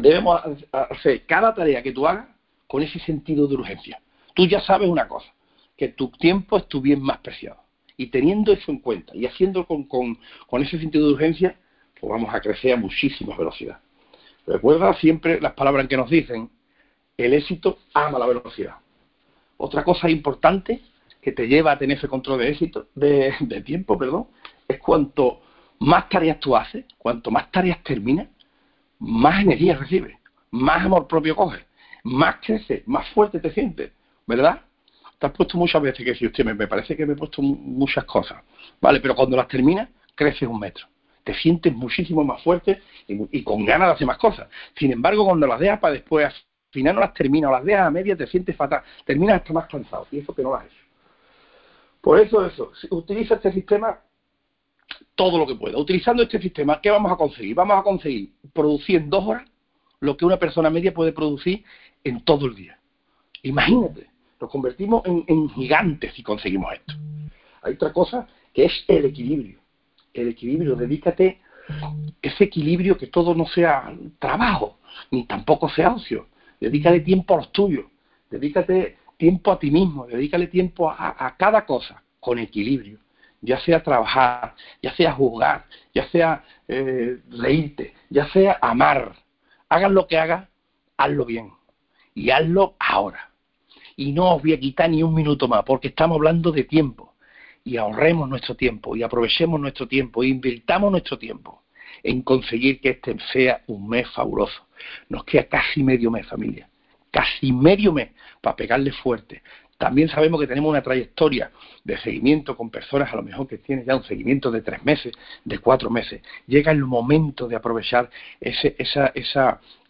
Debemos 0.00 0.40
hacer 0.72 1.26
cada 1.26 1.54
tarea 1.54 1.82
que 1.82 1.92
tú 1.92 2.06
hagas 2.06 2.28
con 2.66 2.82
ese 2.82 2.98
sentido 3.00 3.46
de 3.46 3.54
urgencia. 3.54 4.00
Tú 4.34 4.46
ya 4.46 4.60
sabes 4.60 4.88
una 4.88 5.08
cosa, 5.08 5.32
que 5.76 5.88
tu 5.88 6.10
tiempo 6.10 6.56
es 6.56 6.66
tu 6.68 6.80
bien 6.80 7.02
más 7.02 7.18
preciado. 7.18 7.60
Y 7.96 8.06
teniendo 8.06 8.52
eso 8.52 8.70
en 8.70 8.78
cuenta 8.78 9.14
y 9.14 9.26
haciendo 9.26 9.66
con, 9.66 10.18
ese 10.62 10.78
sentido 10.78 11.08
de 11.08 11.14
urgencia, 11.14 11.56
pues 12.00 12.10
vamos 12.10 12.34
a 12.34 12.40
crecer 12.40 12.72
a 12.72 12.76
muchísima 12.76 13.36
velocidad. 13.36 13.78
Recuerda 14.46 14.94
siempre 14.94 15.40
las 15.40 15.52
palabras 15.52 15.86
que 15.86 15.96
nos 15.96 16.08
dicen, 16.08 16.50
el 17.16 17.34
éxito 17.34 17.78
ama 17.92 18.18
la 18.18 18.26
velocidad. 18.26 18.76
Otra 19.58 19.84
cosa 19.84 20.08
importante 20.08 20.80
que 21.20 21.32
te 21.32 21.46
lleva 21.46 21.72
a 21.72 21.78
tener 21.78 21.98
ese 21.98 22.08
control 22.08 22.38
de 22.38 22.48
éxito, 22.48 22.86
de, 22.94 23.34
tiempo, 23.66 23.98
perdón, 23.98 24.28
es 24.66 24.78
cuanto 24.78 25.42
más 25.80 26.08
tareas 26.08 26.40
tú 26.40 26.56
haces, 26.56 26.86
cuanto 26.96 27.30
más 27.30 27.50
tareas 27.50 27.82
terminas, 27.82 28.28
más 29.00 29.42
energía 29.42 29.76
recibes, 29.76 30.16
más 30.50 30.84
amor 30.84 31.08
propio 31.08 31.34
coges, 31.34 31.64
más 32.04 32.36
creces, 32.44 32.86
más 32.86 33.08
fuerte 33.10 33.40
te 33.40 33.50
sientes, 33.50 33.92
¿verdad? 34.26 34.62
Te 35.18 35.26
has 35.26 35.32
puesto 35.32 35.58
muchas 35.58 35.82
veces 35.82 36.04
que 36.04 36.14
si 36.14 36.26
usted 36.26 36.44
me, 36.44 36.66
parece 36.66 36.96
que 36.96 37.04
me 37.04 37.14
he 37.14 37.16
puesto 37.16 37.42
muchas 37.42 38.04
cosas, 38.04 38.42
¿vale? 38.80 39.00
Pero 39.00 39.14
cuando 39.14 39.36
las 39.36 39.48
terminas, 39.48 39.88
creces 40.14 40.48
un 40.48 40.60
metro. 40.60 40.86
Te 41.24 41.34
sientes 41.34 41.74
muchísimo 41.74 42.24
más 42.24 42.42
fuerte 42.42 42.80
y, 43.06 43.42
con 43.42 43.64
ganas 43.64 43.88
de 43.88 43.94
hacer 43.94 44.06
más 44.06 44.18
cosas. 44.18 44.48
Sin 44.78 44.92
embargo, 44.92 45.24
cuando 45.24 45.46
las 45.46 45.60
dejas 45.60 45.78
para 45.78 45.94
después 45.94 46.26
al 46.26 46.32
final 46.70 46.94
no 46.94 47.00
las 47.00 47.12
termina 47.12 47.48
o 47.48 47.52
las 47.52 47.64
dejas 47.64 47.86
a 47.86 47.90
media, 47.90 48.16
te 48.16 48.26
sientes 48.26 48.56
fatal, 48.56 48.82
terminas 49.04 49.36
hasta 49.36 49.52
más 49.52 49.66
cansado, 49.66 50.06
y 50.10 50.20
eso 50.20 50.34
que 50.34 50.42
no 50.42 50.50
lo 50.50 50.56
has 50.56 50.66
hecho. 50.66 50.74
Por 52.00 52.18
eso, 52.18 52.46
eso, 52.46 52.72
utiliza 52.90 53.34
este 53.34 53.52
sistema 53.52 53.98
todo 55.14 55.38
lo 55.38 55.46
que 55.46 55.54
pueda. 55.54 55.78
Utilizando 55.78 56.22
este 56.22 56.40
sistema, 56.40 56.80
¿qué 56.80 56.90
vamos 56.90 57.12
a 57.12 57.16
conseguir? 57.16 57.54
Vamos 57.54 57.78
a 57.78 57.82
conseguir 57.82 58.30
producir 58.52 58.96
en 58.96 59.10
dos 59.10 59.24
horas 59.26 59.48
lo 60.00 60.16
que 60.16 60.24
una 60.24 60.38
persona 60.38 60.70
media 60.70 60.94
puede 60.94 61.12
producir 61.12 61.64
en 62.04 62.24
todo 62.24 62.46
el 62.46 62.54
día. 62.54 62.78
Imagínate, 63.42 64.08
nos 64.40 64.50
convertimos 64.50 65.02
en, 65.04 65.48
gigantes 65.50 66.14
si 66.14 66.22
conseguimos 66.22 66.72
esto. 66.72 66.94
Hay 67.62 67.74
otra 67.74 67.92
cosa 67.92 68.26
que 68.54 68.64
es 68.64 68.84
el 68.88 69.04
equilibrio. 69.04 69.58
El 70.14 70.28
equilibrio, 70.28 70.74
dedícate 70.74 71.40
ese 72.20 72.44
equilibrio 72.44 72.96
que 72.96 73.06
todo 73.06 73.34
no 73.34 73.46
sea 73.46 73.94
trabajo, 74.18 74.78
ni 75.10 75.24
tampoco 75.24 75.68
sea 75.68 75.92
ocio 75.92 76.26
dedícale 76.60 77.00
tiempo 77.00 77.34
a 77.34 77.38
los 77.38 77.52
tuyos, 77.52 77.86
dedícate 78.30 78.98
tiempo 79.16 79.50
a 79.52 79.58
ti 79.58 79.70
mismo, 79.70 80.06
dedícale 80.06 80.46
tiempo 80.46 80.90
a, 80.90 81.34
cada 81.38 81.64
cosa 81.64 82.02
con 82.20 82.38
equilibrio, 82.38 82.98
ya 83.40 83.58
sea 83.60 83.82
trabajar, 83.82 84.54
ya 84.82 84.94
sea 84.94 85.12
jugar, 85.12 85.66
ya 85.94 86.08
sea 86.08 86.44
eh, 86.68 87.18
reírte, 87.30 87.94
ya 88.08 88.28
sea 88.28 88.58
amar. 88.60 89.14
Hagan 89.68 89.94
lo 89.94 90.06
que 90.06 90.18
hagas, 90.18 90.48
hazlo 90.96 91.24
bien. 91.24 91.52
Y 92.14 92.30
hazlo 92.30 92.74
ahora. 92.78 93.30
Y 93.96 94.12
no 94.12 94.36
os 94.36 94.42
voy 94.42 94.52
a 94.52 94.60
quitar 94.60 94.90
ni 94.90 95.02
un 95.02 95.14
minuto 95.14 95.48
más, 95.48 95.64
porque 95.64 95.88
estamos 95.88 96.16
hablando 96.16 96.52
de 96.52 96.64
tiempo. 96.64 97.14
Y 97.64 97.76
ahorremos 97.76 98.28
nuestro 98.28 98.54
tiempo, 98.54 98.96
y 98.96 99.02
aprovechemos 99.02 99.60
nuestro 99.60 99.86
tiempo, 99.86 100.22
e 100.22 100.28
invirtamos 100.28 100.90
nuestro 100.90 101.18
tiempo 101.18 101.62
en 102.02 102.22
conseguir 102.22 102.80
que 102.80 102.90
este 102.90 103.16
sea 103.32 103.62
un 103.66 103.88
mes 103.88 104.08
fabuloso. 104.10 104.66
Nos 105.08 105.24
queda 105.24 105.44
casi 105.44 105.82
medio 105.82 106.10
mes, 106.10 106.26
familia. 106.26 106.68
Casi 107.10 107.52
medio 107.52 107.92
mes 107.92 108.10
para 108.40 108.56
pegarle 108.56 108.92
fuerte. 108.92 109.42
También 109.80 110.10
sabemos 110.10 110.38
que 110.38 110.46
tenemos 110.46 110.68
una 110.68 110.82
trayectoria 110.82 111.50
de 111.84 111.96
seguimiento 111.96 112.54
con 112.54 112.68
personas 112.68 113.10
a 113.14 113.16
lo 113.16 113.22
mejor 113.22 113.48
que 113.48 113.56
tienen 113.56 113.86
ya 113.86 113.96
un 113.96 114.04
seguimiento 114.04 114.50
de 114.50 114.60
tres 114.60 114.84
meses, 114.84 115.14
de 115.42 115.58
cuatro 115.58 115.88
meses. 115.88 116.20
Llega 116.46 116.70
el 116.70 116.84
momento 116.84 117.48
de 117.48 117.56
aprovechar 117.56 118.10
ese 118.42 118.76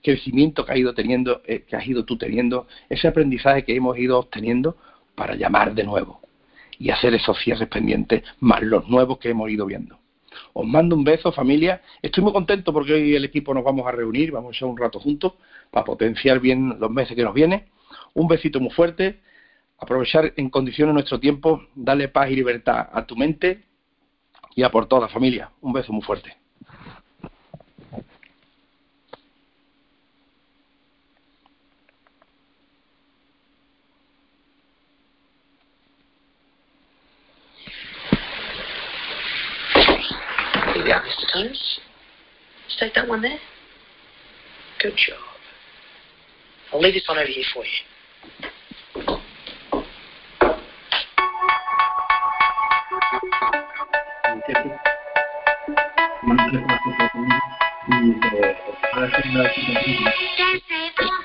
crecimiento 0.01 0.65
que 0.65 0.73
has 0.73 0.79
ido 0.79 0.95
teniendo, 0.95 1.43
eh, 1.45 1.65
que 1.69 1.75
has 1.75 1.85
ido 1.85 2.05
tú 2.05 2.17
teniendo, 2.17 2.69
ese 2.89 3.09
aprendizaje 3.09 3.65
que 3.65 3.75
hemos 3.75 3.99
ido 3.99 4.21
obteniendo 4.21 4.77
para 5.17 5.35
llamar 5.35 5.75
de 5.75 5.83
nuevo 5.83 6.21
y 6.79 6.91
hacer 6.91 7.13
esos 7.15 7.37
cierres 7.41 7.69
pendientes 7.69 8.23
más 8.39 8.63
los 8.63 8.89
nuevos 8.89 9.19
que 9.19 9.31
hemos 9.31 9.51
ido 9.51 9.67
viendo. 9.67 9.99
Os 10.53 10.69
mando 10.69 10.95
un 10.95 11.03
beso, 11.03 11.33
familia. 11.33 11.83
Estoy 12.01 12.23
muy 12.23 12.33
contento 12.33 12.73
porque 12.73 12.93
hoy 12.93 13.17
el 13.17 13.25
equipo 13.25 13.53
nos 13.53 13.65
vamos 13.65 13.85
a 13.89 13.91
reunir, 13.91 14.31
vamos 14.31 14.55
a 14.55 14.57
echar 14.57 14.69
un 14.69 14.77
rato 14.77 15.01
juntos 15.01 15.33
para 15.73 15.85
potenciar 15.85 16.39
bien 16.39 16.77
los 16.79 16.93
meses 16.93 17.17
que 17.17 17.25
nos 17.25 17.35
vienen. 17.35 17.65
Un 18.15 18.29
besito 18.29 18.61
muy 18.61 18.71
fuerte. 18.71 19.19
Aprovechar 19.81 20.33
en 20.37 20.51
condiciones 20.51 20.95
nuestro 20.95 21.19
tiempo, 21.19 21.67
darle 21.75 22.09
paz 22.09 22.31
y 22.31 22.37
libertad 22.37 22.89
a 22.93 23.07
tu 23.07 23.17
mente 23.17 23.65
y 24.55 24.63
a 24.63 24.71
por 24.71 24.87
toda 24.87 25.09
familia. 25.09 25.51
Un 25.61 25.73
beso 25.73 25.93
muy 25.93 26.03
fuerte. 26.03 26.37
Good 44.83 44.97
job. 44.97 45.19
I'll 46.73 46.81
leave 46.81 46.95
this 46.95 47.07
one 47.07 47.19
over 47.19 47.27
here 47.27 47.45
for 47.53 47.65
you. 47.65 47.90
Thank 56.53 56.65
you. 61.01 61.20